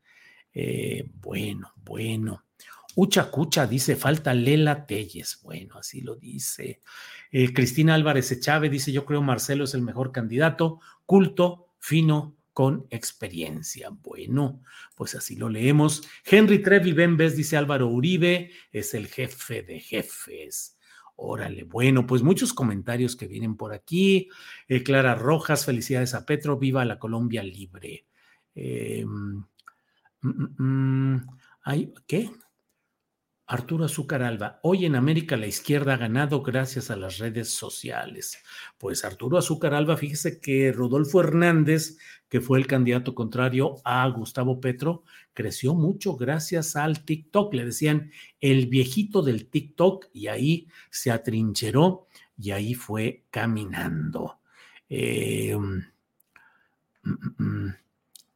Eh, 0.53 1.09
bueno, 1.21 1.73
bueno. 1.77 2.45
Ucha 2.95 3.31
Cucha 3.31 3.65
dice, 3.65 3.95
falta 3.95 4.33
Lela 4.33 4.85
Telles. 4.85 5.39
Bueno, 5.41 5.77
así 5.77 6.01
lo 6.01 6.15
dice. 6.15 6.81
Eh, 7.31 7.53
Cristina 7.53 7.95
Álvarez 7.95 8.31
Echave 8.31 8.69
dice, 8.69 8.91
yo 8.91 9.05
creo 9.05 9.21
Marcelo 9.21 9.63
es 9.63 9.73
el 9.73 9.81
mejor 9.81 10.11
candidato, 10.11 10.79
culto, 11.05 11.73
fino, 11.79 12.37
con 12.53 12.85
experiencia. 12.91 13.89
Bueno, 13.89 14.61
pues 14.95 15.15
así 15.15 15.35
lo 15.35 15.49
leemos. 15.49 16.03
Henry 16.23 16.61
Trevi 16.61 16.93
Bembes 16.93 17.35
dice 17.35 17.57
Álvaro 17.57 17.87
Uribe 17.87 18.51
es 18.71 18.93
el 18.93 19.07
jefe 19.07 19.63
de 19.63 19.79
jefes. 19.79 20.77
Órale, 21.15 21.63
bueno, 21.63 22.05
pues 22.07 22.21
muchos 22.21 22.53
comentarios 22.53 23.15
que 23.15 23.27
vienen 23.27 23.55
por 23.55 23.73
aquí. 23.73 24.29
Eh, 24.67 24.83
Clara 24.83 25.15
Rojas, 25.15 25.65
felicidades 25.65 26.13
a 26.13 26.25
Petro, 26.25 26.57
viva 26.57 26.85
la 26.85 26.99
Colombia 26.99 27.43
libre. 27.43 28.05
Eh, 28.55 29.05
Mm, 30.23 30.29
mm, 30.57 31.15
mm. 31.15 31.93
¿Qué? 32.07 32.29
Arturo 33.45 33.83
Azúcar 33.85 34.23
Alba, 34.23 34.59
hoy 34.63 34.85
en 34.85 34.95
América 34.95 35.35
la 35.35 35.47
izquierda 35.47 35.93
ha 35.93 35.97
ganado 35.97 36.41
gracias 36.41 36.89
a 36.89 36.95
las 36.95 37.17
redes 37.17 37.49
sociales. 37.49 38.41
Pues 38.77 39.03
Arturo 39.03 39.37
Azúcar 39.37 39.73
Alba, 39.73 39.97
fíjese 39.97 40.39
que 40.39 40.71
Rodolfo 40.71 41.19
Hernández, 41.19 41.97
que 42.29 42.39
fue 42.39 42.57
el 42.57 42.67
candidato 42.67 43.13
contrario 43.13 43.75
a 43.83 44.07
Gustavo 44.07 44.61
Petro, 44.61 45.03
creció 45.33 45.75
mucho 45.75 46.15
gracias 46.15 46.77
al 46.77 47.03
TikTok. 47.03 47.53
Le 47.53 47.65
decían 47.65 48.11
el 48.39 48.67
viejito 48.67 49.21
del 49.21 49.49
TikTok 49.49 50.07
y 50.13 50.27
ahí 50.27 50.67
se 50.89 51.11
atrincheró 51.11 52.07
y 52.37 52.51
ahí 52.51 52.73
fue 52.73 53.25
caminando. 53.29 54.39
Eh, 54.89 55.55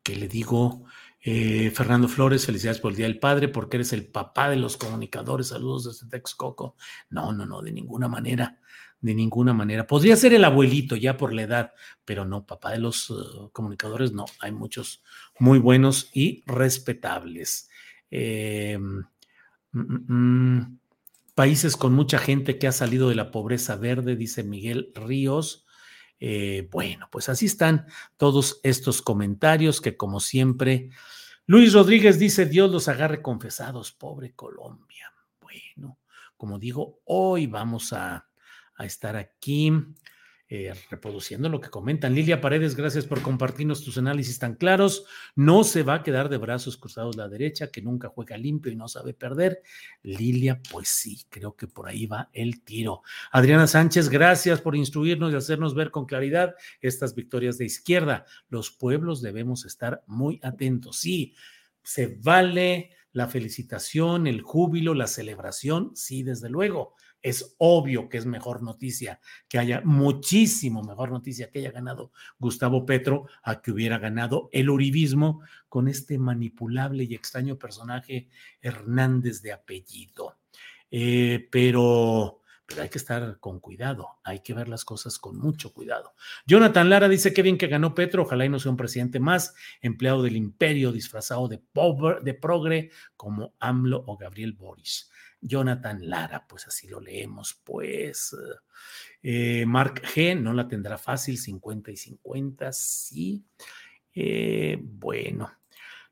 ¿Qué 0.04 0.16
le 0.16 0.28
digo? 0.28 0.86
Eh, 1.22 1.72
Fernando 1.72 2.08
Flores, 2.08 2.46
felicidades 2.46 2.80
por 2.80 2.92
el 2.92 2.98
Día 2.98 3.08
del 3.08 3.20
Padre, 3.20 3.50
porque 3.50 3.78
eres 3.78 3.92
el 3.94 4.08
papá 4.08 4.50
de 4.50 4.56
los 4.56 4.78
comunicadores. 4.78 5.48
Saludos 5.48 5.86
desde 5.86 6.10
Texcoco. 6.10 6.76
No, 7.10 7.34
no, 7.34 7.46
no, 7.46 7.62
de 7.62 7.72
ninguna 7.72 8.08
manera, 8.08 8.60
de 9.02 9.14
ninguna 9.14 9.54
manera. 9.54 9.88
Podría 9.88 10.16
ser 10.16 10.34
el 10.34 10.44
abuelito 10.44 10.96
ya 10.96 11.18
por 11.18 11.34
la 11.34 11.44
edad, 11.44 11.74
pero 12.06 12.26
no, 12.26 12.46
papá 12.46 12.72
de 12.72 12.80
los 12.80 13.10
uh, 13.10 13.50
comunicadores, 13.52 14.14
no. 14.14 14.26
Hay 14.40 14.52
muchos 14.52 15.04
muy 15.40 15.60
buenos 15.60 16.10
y 16.14 16.44
respetables. 16.46 17.70
Em, 18.10 19.04
mm, 19.72 19.80
mm, 19.80 20.14
mm, 20.60 20.80
países 21.36 21.76
con 21.76 21.94
mucha 21.94 22.20
gente 22.20 22.58
que 22.58 22.68
ha 22.68 22.72
salido 22.72 23.10
de 23.10 23.16
la 23.16 23.32
pobreza 23.32 23.76
verde, 23.76 24.16
dice 24.16 24.44
Miguel 24.44 24.92
Ríos. 24.96 25.67
Eh, 26.20 26.68
bueno, 26.72 27.08
pues 27.12 27.30
así 27.30 27.46
están 27.46 27.86
todos 28.18 28.60
estos 28.64 29.02
comentarios 29.02 29.82
que 29.82 29.98
como 29.98 30.20
siempre 30.20 30.90
Luis 31.50 31.72
Rodríguez 31.72 32.20
dice, 32.20 32.46
Dios 32.46 32.70
los 32.70 32.90
agarre 32.90 33.22
confesados, 33.22 33.94
pobre 33.94 34.34
Colombia. 34.34 35.14
Bueno, 35.40 35.98
como 36.36 36.60
digo, 36.60 37.00
hoy 37.06 37.48
vamos 37.48 37.94
a, 37.94 38.28
estar 38.80 39.16
aquí. 39.16 39.72
Eh, 40.50 40.74
reproduciendo 40.90 41.50
lo 41.50 41.60
que 41.60 41.70
comentan. 41.70 42.16
Lilia 42.16 42.40
Paredes, 42.40 42.74
gracias 42.74 43.06
por 43.06 43.22
compartirnos 43.22 43.84
tus 43.84 43.98
análisis 43.98 44.40
tan 44.40 44.56
claros. 44.56 45.06
No 45.36 45.66
se 45.66 45.84
va 45.84 45.96
a 45.96 46.04
quedar 46.04 46.30
de 46.30 46.38
brazos 46.38 46.78
cruzados 46.78 47.18
la 47.18 47.28
derecha, 47.28 47.68
que 47.70 47.82
nunca 47.82 48.08
juega 48.08 48.38
limpio 48.38 48.72
y 48.72 48.78
no 48.78 48.88
sabe 48.88 49.14
perder. 49.14 49.62
Lilia, 50.04 50.62
pues 50.72 50.88
sí, 50.88 51.20
creo 51.30 51.58
que 51.58 51.68
por 51.68 51.90
ahí 51.90 52.06
va 52.06 52.30
el 52.32 52.64
tiro. 52.64 53.02
Adriana 53.34 53.68
Sánchez, 53.68 54.08
gracias 54.08 54.62
por 54.62 54.78
instruirnos 54.78 55.34
y 55.34 55.36
hacernos 55.36 55.76
ver 55.76 55.92
con 55.92 56.06
claridad 56.06 56.56
estas 56.80 57.14
victorias 57.14 57.58
de 57.58 57.66
izquierda. 57.66 58.26
Los 58.48 58.72
pueblos 58.72 59.22
debemos 59.22 59.66
estar 59.66 60.02
muy 60.08 60.40
atentos. 60.44 60.98
Sí, 60.98 61.36
se 61.84 62.18
vale 62.22 62.92
la 63.12 63.28
felicitación, 63.28 64.28
el 64.28 64.42
júbilo, 64.42 64.94
la 64.94 65.08
celebración, 65.08 65.92
sí, 65.96 66.24
desde 66.24 66.50
luego 66.50 66.96
es 67.30 67.56
obvio 67.58 68.10
que 68.10 68.18
es 68.18 68.26
mejor 68.26 68.64
noticia 68.64 69.20
que 69.48 69.60
haya 69.60 69.82
muchísimo 69.84 70.84
mejor 70.84 71.12
noticia 71.12 71.50
que 71.50 71.60
haya 71.60 71.72
ganado 71.72 72.12
Gustavo 72.40 72.86
Petro 72.86 73.28
a 73.44 73.62
que 73.62 73.72
hubiera 73.72 73.98
ganado 73.98 74.50
el 74.52 74.70
uribismo 74.70 75.42
con 75.70 75.88
este 75.88 76.18
manipulable 76.18 77.04
y 77.04 77.16
extraño 77.16 77.58
personaje 77.58 78.30
Hernández 78.62 79.42
de 79.42 79.54
apellido. 79.54 80.38
Eh, 80.90 81.48
pero, 81.52 82.42
pero 82.68 82.82
hay 82.82 82.90
que 82.90 82.98
estar 82.98 83.40
con 83.40 83.60
cuidado, 83.60 84.20
hay 84.24 84.42
que 84.42 84.54
ver 84.54 84.68
las 84.68 84.86
cosas 84.86 85.18
con 85.18 85.38
mucho 85.38 85.74
cuidado. 85.74 86.14
Jonathan 86.46 86.90
Lara 86.90 87.08
dice 87.08 87.34
que 87.34 87.42
bien 87.42 87.58
que 87.58 87.68
ganó 87.68 87.96
Petro, 87.96 88.24
ojalá 88.24 88.46
y 88.46 88.50
no 88.50 88.60
sea 88.60 88.72
un 88.72 88.78
presidente 88.78 89.20
más, 89.20 89.56
empleado 89.82 90.22
del 90.22 90.36
imperio 90.36 90.92
disfrazado 90.92 91.48
de 91.48 92.34
progre 92.34 92.92
como 93.16 93.56
AMLO 93.60 94.04
o 94.06 94.18
Gabriel 94.18 94.52
Boris. 94.54 95.10
Jonathan 95.40 96.10
Lara, 96.10 96.46
pues 96.48 96.68
así 96.68 96.88
lo 96.88 97.00
leemos, 97.00 97.60
pues. 97.64 98.36
Eh, 99.22 99.66
Mark 99.66 100.02
G, 100.02 100.40
no 100.40 100.54
la 100.54 100.68
tendrá 100.68 100.98
fácil, 100.98 101.38
50 101.38 101.92
y 101.92 101.98
50, 101.98 102.74
sí. 102.74 103.46
Eh, 104.14 104.78
bueno. 104.82 105.52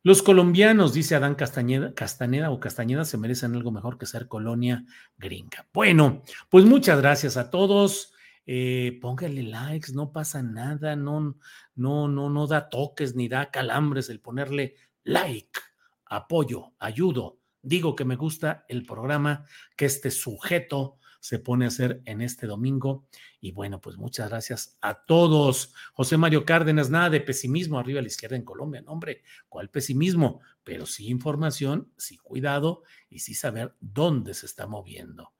Los 0.06 0.22
colombianos, 0.22 0.94
dice 0.94 1.16
Adán 1.16 1.34
Castañeda, 1.34 1.96
Castaneda 1.96 2.52
o 2.52 2.60
Castañeda, 2.60 3.06
se 3.06 3.18
merecen 3.18 3.56
algo 3.56 3.72
mejor 3.72 3.98
que 3.98 4.06
ser 4.06 4.28
colonia 4.28 4.86
gringa. 5.18 5.68
Bueno, 5.74 6.22
pues 6.48 6.64
muchas 6.64 7.00
gracias 7.00 7.38
a 7.38 7.50
todos. 7.50 8.14
Eh, 8.46 9.00
póngale 9.02 9.42
likes, 9.42 9.94
no 9.94 10.12
pasa 10.12 10.44
nada, 10.44 10.96
no, 10.96 11.36
no, 11.74 12.08
no, 12.08 12.30
no 12.30 12.46
da 12.46 12.70
toques 12.70 13.16
ni 13.16 13.28
da 13.28 13.50
calambres 13.50 14.12
el 14.12 14.20
ponerle 14.20 14.76
like, 15.06 15.60
apoyo, 16.06 16.74
ayudo 16.78 17.40
digo 17.66 17.96
que 17.96 18.06
me 18.06 18.16
gusta 18.16 18.64
el 18.70 18.86
programa 18.86 19.46
que 19.76 19.86
este 19.86 20.12
sujeto 20.12 21.00
se 21.26 21.40
pone 21.40 21.66
a 21.66 21.70
hacer 21.70 22.04
en 22.06 22.22
este 22.22 22.46
domingo. 22.46 23.08
Y 23.42 23.52
bueno, 23.52 23.82
pues 23.82 23.98
muchas 23.98 24.30
gracias 24.30 24.78
a 24.80 25.06
todos. 25.06 25.74
José 25.94 26.18
Mario 26.18 26.46
Cárdenas, 26.46 26.92
nada 26.92 27.10
de 27.10 27.20
pesimismo 27.20 27.80
arriba 27.80 27.98
a 27.98 28.04
la 28.04 28.10
izquierda 28.10 28.36
en 28.36 28.44
Colombia. 28.44 28.84
No, 28.84 28.92
hombre, 28.92 29.24
¿cuál 29.50 29.72
pesimismo? 29.72 30.42
Pero 30.64 30.86
sí 30.86 31.08
información, 31.08 31.92
sí 31.98 32.18
cuidado 32.18 32.84
y 33.10 33.20
sí 33.20 33.34
saber 33.34 33.74
dónde 33.80 34.36
se 34.36 34.46
está 34.46 34.68
moviendo. 34.68 35.32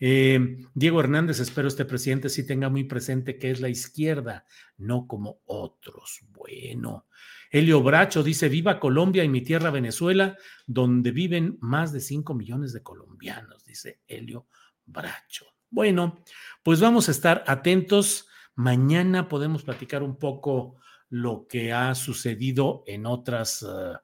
Eh, 0.00 0.66
Diego 0.74 0.98
Hernández, 0.98 1.38
espero 1.38 1.68
este 1.68 1.84
presidente 1.84 2.30
sí 2.30 2.44
tenga 2.44 2.68
muy 2.68 2.82
presente 2.82 3.38
que 3.38 3.52
es 3.52 3.60
la 3.60 3.68
izquierda, 3.68 4.44
no 4.76 5.06
como 5.06 5.40
otros. 5.46 6.18
Bueno, 6.30 7.06
Helio 7.48 7.80
Bracho 7.80 8.24
dice, 8.24 8.48
viva 8.48 8.80
Colombia 8.80 9.22
y 9.22 9.28
mi 9.28 9.42
tierra 9.42 9.70
Venezuela, 9.70 10.36
donde 10.66 11.12
viven 11.12 11.58
más 11.60 11.92
de 11.92 12.00
5 12.00 12.34
millones 12.34 12.72
de 12.72 12.82
colombianos, 12.82 13.64
dice 13.64 14.00
Helio 14.08 14.48
Bracho. 14.88 15.46
Bueno, 15.70 16.24
pues 16.62 16.80
vamos 16.80 17.08
a 17.08 17.12
estar 17.12 17.44
atentos. 17.46 18.26
Mañana 18.54 19.28
podemos 19.28 19.62
platicar 19.62 20.02
un 20.02 20.18
poco 20.18 20.76
lo 21.10 21.46
que 21.46 21.72
ha 21.72 21.94
sucedido 21.94 22.82
en 22.86 23.06
otras, 23.06 23.62
eh, 23.62 23.96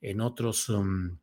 en 0.00 0.20
otros 0.20 0.68
um, 0.68 1.18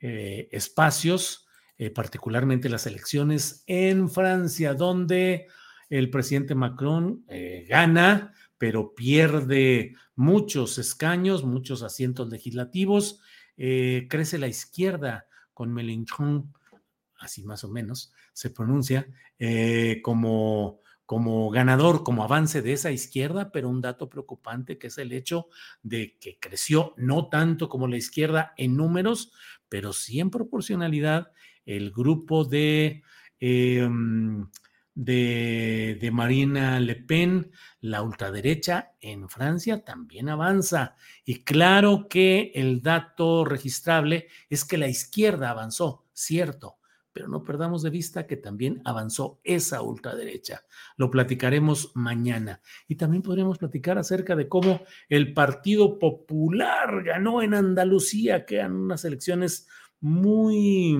eh, 0.00 0.48
espacios, 0.50 1.46
eh, 1.76 1.90
particularmente 1.90 2.68
las 2.68 2.86
elecciones 2.86 3.62
en 3.66 4.08
Francia, 4.08 4.74
donde 4.74 5.48
el 5.88 6.10
presidente 6.10 6.54
Macron 6.54 7.24
gana 7.68 8.32
pero 8.58 8.94
pierde 8.94 9.94
muchos 10.16 10.78
escaños, 10.78 11.44
muchos 11.44 11.82
asientos 11.82 12.28
legislativos. 12.30 13.20
Crece 13.54 14.38
la 14.38 14.48
izquierda 14.48 15.26
con 15.52 15.72
Mélenchon, 15.72 16.52
así 17.18 17.44
más 17.44 17.62
o 17.64 17.68
menos 17.68 18.12
se 18.36 18.50
pronuncia, 18.50 19.08
eh, 19.38 20.00
como, 20.02 20.82
como 21.06 21.48
ganador, 21.48 22.04
como 22.04 22.22
avance 22.22 22.60
de 22.60 22.74
esa 22.74 22.90
izquierda, 22.90 23.50
pero 23.50 23.70
un 23.70 23.80
dato 23.80 24.10
preocupante 24.10 24.76
que 24.76 24.88
es 24.88 24.98
el 24.98 25.12
hecho 25.12 25.48
de 25.82 26.18
que 26.20 26.38
creció 26.38 26.92
no 26.98 27.30
tanto 27.30 27.70
como 27.70 27.88
la 27.88 27.96
izquierda 27.96 28.52
en 28.58 28.76
números, 28.76 29.32
pero 29.70 29.94
sí 29.94 30.20
en 30.20 30.28
proporcionalidad 30.28 31.32
el 31.64 31.92
grupo 31.92 32.44
de... 32.44 33.02
Em, 33.40 34.46
de, 34.94 36.10
Marina 36.12 36.80
Le 36.80 36.96
Pen, 36.96 37.50
la 37.80 38.02
ultraderecha 38.02 38.92
en 39.00 39.28
Francia 39.28 39.84
también 39.84 40.30
avanza. 40.30 40.96
Y 41.24 41.44
claro 41.44 42.06
que 42.08 42.50
el 42.54 42.80
dato 42.80 43.44
registrable 43.44 44.28
es 44.48 44.64
que 44.64 44.78
la 44.78 44.88
izquierda 44.88 45.50
avanzó, 45.50 46.06
cierto, 46.14 46.78
pero 47.16 47.28
no 47.28 47.42
perdamos 47.42 47.82
de 47.82 47.88
vista 47.88 48.26
que 48.26 48.36
también 48.36 48.82
avanzó 48.84 49.40
esa 49.42 49.80
ultraderecha. 49.80 50.64
Lo 50.98 51.10
platicaremos 51.10 51.92
mañana. 51.94 52.60
Y 52.88 52.96
también 52.96 53.22
podremos 53.22 53.56
platicar 53.56 53.96
acerca 53.96 54.36
de 54.36 54.50
cómo 54.50 54.82
el 55.08 55.32
Partido 55.32 55.98
Popular 55.98 57.02
ganó 57.02 57.40
en 57.40 57.54
Andalucía, 57.54 58.44
que 58.44 58.56
eran 58.56 58.76
unas 58.76 59.06
elecciones 59.06 59.66
muy 59.98 60.98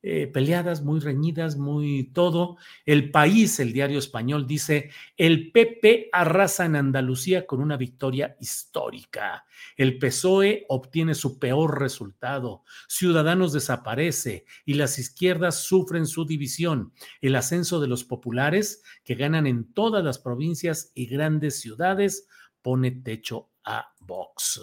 eh, 0.00 0.28
peleadas, 0.28 0.84
muy 0.84 1.00
reñidas, 1.00 1.56
muy 1.56 2.12
todo. 2.12 2.56
El 2.86 3.10
país, 3.10 3.58
el 3.58 3.72
diario 3.72 3.98
español, 3.98 4.46
dice, 4.46 4.90
el 5.16 5.50
PP 5.50 6.10
arrasa 6.12 6.64
en 6.66 6.76
Andalucía 6.76 7.46
con 7.46 7.60
una 7.60 7.76
victoria 7.76 8.36
histórica. 8.38 9.44
El 9.76 9.98
PSOE 9.98 10.66
obtiene 10.68 11.16
su 11.16 11.40
peor 11.40 11.80
resultado. 11.80 12.62
Ciudadanos 12.86 13.52
desaparece 13.52 14.44
y 14.64 14.74
las 14.74 15.00
izquierdas 15.00 15.64
sufren 15.64 16.06
su 16.06 16.24
división. 16.24 16.92
El 17.20 17.34
ascenso 17.34 17.80
de 17.80 17.88
los 17.88 18.04
populares, 18.04 18.84
que 19.02 19.16
ganan 19.16 19.48
en 19.48 19.72
todas 19.72 20.04
las 20.04 20.20
provincias 20.20 20.92
y 20.94 21.06
grandes 21.06 21.60
ciudades, 21.60 22.28
pone 22.62 22.92
techo 22.92 23.50
a 23.64 23.92
Vox. 23.98 24.60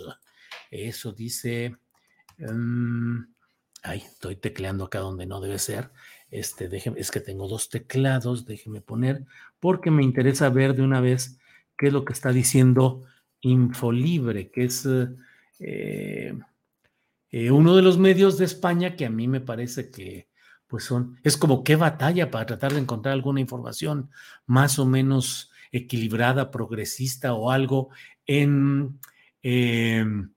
Eso 0.71 1.11
dice... 1.11 1.75
Em, 2.37 3.34
Ay, 3.85 3.99
estoy 3.99 4.35
tecleando 4.35 4.85
acá 4.85 4.99
donde 4.99 5.25
no 5.25 5.39
debe 5.39 5.59
ser. 5.59 5.91
Este, 6.31 6.67
déjeme, 6.67 6.99
es 6.99 7.11
que 7.11 7.19
tengo 7.19 7.47
dos 7.47 7.69
teclados, 7.69 8.45
déjeme 8.45 8.81
poner, 8.81 9.25
porque 9.59 9.91
me 9.91 10.03
interesa 10.03 10.49
ver 10.49 10.75
de 10.75 10.81
una 10.81 11.01
vez 11.01 11.37
qué 11.77 11.87
es 11.87 11.93
lo 11.93 12.03
que 12.03 12.13
está 12.13 12.31
diciendo 12.31 13.03
Infolibre, 13.41 14.49
que 14.49 14.63
es 14.65 14.87
eh, 15.59 16.33
eh, 17.29 17.51
uno 17.51 17.75
de 17.75 17.83
los 17.83 17.99
medios 17.99 18.39
de 18.39 18.45
España 18.45 18.95
que 18.95 19.05
a 19.05 19.09
mí 19.11 19.27
me 19.27 19.39
parece 19.39 19.91
que 19.91 20.29
pues 20.67 20.83
son, 20.83 21.19
es 21.23 21.37
como 21.37 21.63
qué 21.63 21.75
batalla 21.75 22.31
para 22.31 22.47
tratar 22.47 22.73
de 22.73 22.79
encontrar 22.79 23.13
alguna 23.13 23.39
información 23.39 24.09
más 24.47 24.79
o 24.79 24.85
menos 24.87 25.51
equilibrada, 25.71 26.49
progresista 26.49 27.33
o 27.33 27.51
algo 27.51 27.89
en... 28.25 28.99
Em, 29.43 30.29
en 30.29 30.34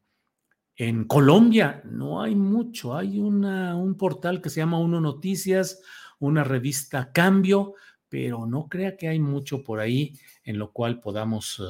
Colombia 1.06 1.82
no 1.84 2.22
hay 2.22 2.36
mucho, 2.36 2.96
hay 2.96 3.18
una, 3.18 3.74
un 3.74 3.96
portal 3.96 4.40
que 4.40 4.48
se 4.48 4.60
llama 4.60 4.78
Uno 4.78 5.00
Noticias, 5.00 5.82
una 6.20 6.44
revista 6.44 7.10
Cambio, 7.12 7.74
pero 8.08 8.46
no 8.46 8.68
crea 8.68 8.96
que 8.96 9.08
hay 9.08 9.18
mucho 9.18 9.64
por 9.64 9.80
ahí 9.80 10.18
en 10.44 10.58
lo 10.58 10.72
cual 10.72 11.00
podamos 11.00 11.60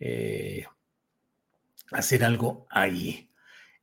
eh, 0.00 0.64
hacer 1.92 2.24
algo 2.24 2.66
ahí. 2.70 3.28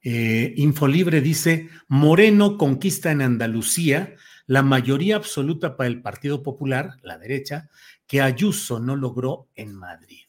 Eh, 0.01 0.53
Infolibre 0.57 1.22
dice, 1.22 1.70
Moreno 1.88 2.57
conquista 2.57 3.11
en 3.11 3.22
Andalucía 3.22 4.16
la 4.47 4.61
mayoría 4.61 5.16
absoluta 5.16 5.76
para 5.76 5.88
el 5.88 6.01
Partido 6.01 6.43
Popular, 6.43 6.97
la 7.01 7.18
derecha, 7.18 7.70
que 8.05 8.22
Ayuso 8.22 8.80
no 8.80 8.95
logró 8.95 9.49
en 9.55 9.74
Madrid. 9.74 10.26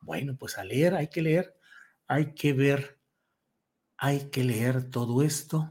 Bueno, 0.00 0.36
pues 0.36 0.58
a 0.58 0.64
leer, 0.64 0.94
hay 0.94 1.08
que 1.08 1.22
leer, 1.22 1.54
hay 2.06 2.34
que 2.34 2.52
ver 2.52 2.97
hay 3.98 4.30
que 4.30 4.44
leer 4.44 4.90
todo 4.90 5.22
esto. 5.22 5.70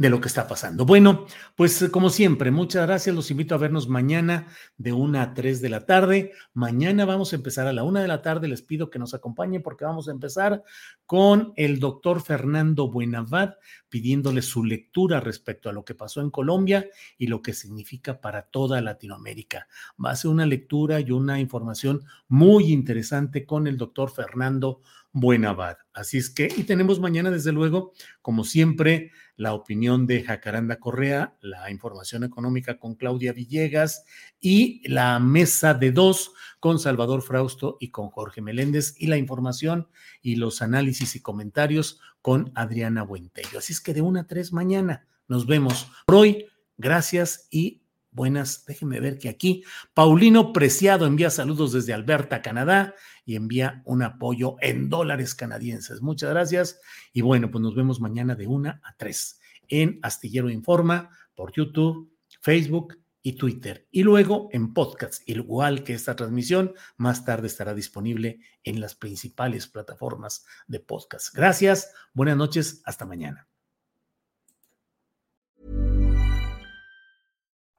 de 0.00 0.08
lo 0.08 0.18
que 0.18 0.28
está 0.28 0.48
pasando. 0.48 0.86
Bueno, 0.86 1.26
pues 1.54 1.90
como 1.92 2.08
siempre, 2.08 2.50
muchas 2.50 2.86
gracias. 2.86 3.14
Los 3.14 3.30
invito 3.30 3.54
a 3.54 3.58
vernos 3.58 3.86
mañana 3.86 4.46
de 4.78 4.94
una 4.94 5.20
a 5.20 5.34
3 5.34 5.60
de 5.60 5.68
la 5.68 5.84
tarde. 5.84 6.32
Mañana 6.54 7.04
vamos 7.04 7.34
a 7.34 7.36
empezar 7.36 7.66
a 7.66 7.74
la 7.74 7.82
una 7.82 8.00
de 8.00 8.08
la 8.08 8.22
tarde. 8.22 8.48
Les 8.48 8.62
pido 8.62 8.88
que 8.88 8.98
nos 8.98 9.12
acompañen 9.12 9.60
porque 9.60 9.84
vamos 9.84 10.08
a 10.08 10.12
empezar 10.12 10.64
con 11.04 11.52
el 11.56 11.80
doctor 11.80 12.22
Fernando 12.22 12.90
Buenavad 12.90 13.56
pidiéndole 13.90 14.40
su 14.40 14.64
lectura 14.64 15.20
respecto 15.20 15.68
a 15.68 15.74
lo 15.74 15.84
que 15.84 15.94
pasó 15.94 16.22
en 16.22 16.30
Colombia 16.30 16.88
y 17.18 17.26
lo 17.26 17.42
que 17.42 17.52
significa 17.52 18.22
para 18.22 18.40
toda 18.40 18.80
Latinoamérica. 18.80 19.68
Va 20.02 20.12
a 20.12 20.16
ser 20.16 20.30
una 20.30 20.46
lectura 20.46 21.00
y 21.00 21.10
una 21.10 21.40
información 21.40 22.04
muy 22.26 22.72
interesante 22.72 23.44
con 23.44 23.66
el 23.66 23.76
doctor 23.76 24.10
Fernando 24.10 24.80
Buenavad. 25.12 25.76
Así 25.92 26.18
es 26.18 26.30
que, 26.30 26.48
y 26.56 26.64
tenemos 26.64 27.00
mañana, 27.00 27.30
desde 27.30 27.52
luego, 27.52 27.92
como 28.22 28.44
siempre, 28.44 29.10
la 29.36 29.54
opinión 29.54 30.06
de 30.06 30.22
Jacaranda 30.22 30.78
Correa, 30.78 31.36
la 31.40 31.70
información 31.70 32.22
económica 32.24 32.78
con 32.78 32.94
Claudia 32.94 33.32
Villegas 33.32 34.04
y 34.38 34.86
la 34.88 35.18
mesa 35.18 35.74
de 35.74 35.92
dos 35.92 36.32
con 36.60 36.78
Salvador 36.78 37.22
Frausto 37.22 37.76
y 37.80 37.90
con 37.90 38.10
Jorge 38.10 38.40
Meléndez 38.40 38.94
y 38.98 39.06
la 39.06 39.16
información 39.16 39.88
y 40.22 40.36
los 40.36 40.62
análisis 40.62 41.16
y 41.16 41.22
comentarios 41.22 42.00
con 42.22 42.52
Adriana 42.54 43.02
Buentello. 43.02 43.58
Así 43.58 43.72
es 43.72 43.80
que 43.80 43.94
de 43.94 44.02
una 44.02 44.20
a 44.20 44.26
tres 44.26 44.52
mañana 44.52 45.08
nos 45.26 45.46
vemos. 45.46 45.90
Por 46.06 46.16
hoy, 46.16 46.46
gracias 46.76 47.48
y 47.50 47.82
buenas. 48.10 48.64
Déjenme 48.66 49.00
ver 49.00 49.18
que 49.18 49.28
aquí 49.28 49.64
Paulino 49.94 50.52
Preciado 50.52 51.06
envía 51.06 51.30
saludos 51.30 51.72
desde 51.72 51.92
Alberta, 51.92 52.42
Canadá, 52.42 52.94
y 53.24 53.36
envía 53.36 53.82
un 53.84 54.02
apoyo 54.02 54.56
en 54.60 54.88
dólares 54.88 55.34
canadienses. 55.34 56.02
Muchas 56.02 56.30
gracias. 56.30 56.80
Y 57.12 57.22
bueno, 57.22 57.50
pues 57.50 57.62
nos 57.62 57.74
vemos 57.74 58.00
mañana 58.00 58.34
de 58.34 58.46
una 58.46 58.80
a 58.84 58.96
tres 58.96 59.40
en 59.68 59.98
Astillero 60.02 60.50
Informa 60.50 61.10
por 61.34 61.52
YouTube, 61.52 62.12
Facebook 62.42 62.98
y 63.22 63.34
Twitter. 63.34 63.86
Y 63.90 64.02
luego 64.02 64.48
en 64.52 64.72
podcast, 64.72 65.22
igual 65.28 65.84
que 65.84 65.94
esta 65.94 66.16
transmisión, 66.16 66.74
más 66.96 67.24
tarde 67.24 67.46
estará 67.46 67.74
disponible 67.74 68.40
en 68.64 68.80
las 68.80 68.94
principales 68.94 69.66
plataformas 69.66 70.44
de 70.66 70.80
podcast. 70.80 71.34
Gracias, 71.34 71.92
buenas 72.12 72.36
noches, 72.36 72.82
hasta 72.84 73.06
mañana. 73.06 73.46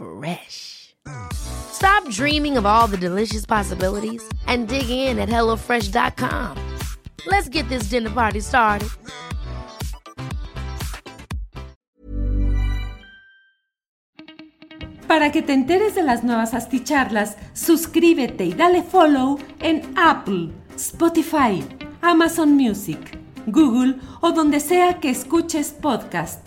Fresh. 0.00 0.94
Stop 1.32 2.08
dreaming 2.08 2.56
of 2.56 2.64
all 2.64 2.86
the 2.86 2.96
delicious 2.96 3.44
possibilities 3.44 4.22
and 4.46 4.66
dig 4.66 4.88
in 4.88 5.18
at 5.18 5.28
HelloFresh.com. 5.28 6.56
Let's 7.26 7.50
get 7.50 7.68
this 7.68 7.90
dinner 7.90 8.10
party 8.10 8.40
started. 8.40 8.88
Para 15.06 15.32
que 15.32 15.42
te 15.42 15.52
enteres 15.52 15.96
de 15.96 16.02
las 16.02 16.22
nuevas 16.22 16.54
asticharlas, 16.54 17.36
suscríbete 17.52 18.44
y 18.44 18.52
dale 18.52 18.82
follow 18.82 19.38
en 19.58 19.92
Apple, 19.98 20.50
Spotify, 20.76 21.62
Amazon 22.00 22.56
Music, 22.56 23.18
Google 23.46 23.96
o 24.20 24.30
donde 24.30 24.60
sea 24.60 25.00
que 25.00 25.10
escuches 25.10 25.72
podcast. 25.72 26.46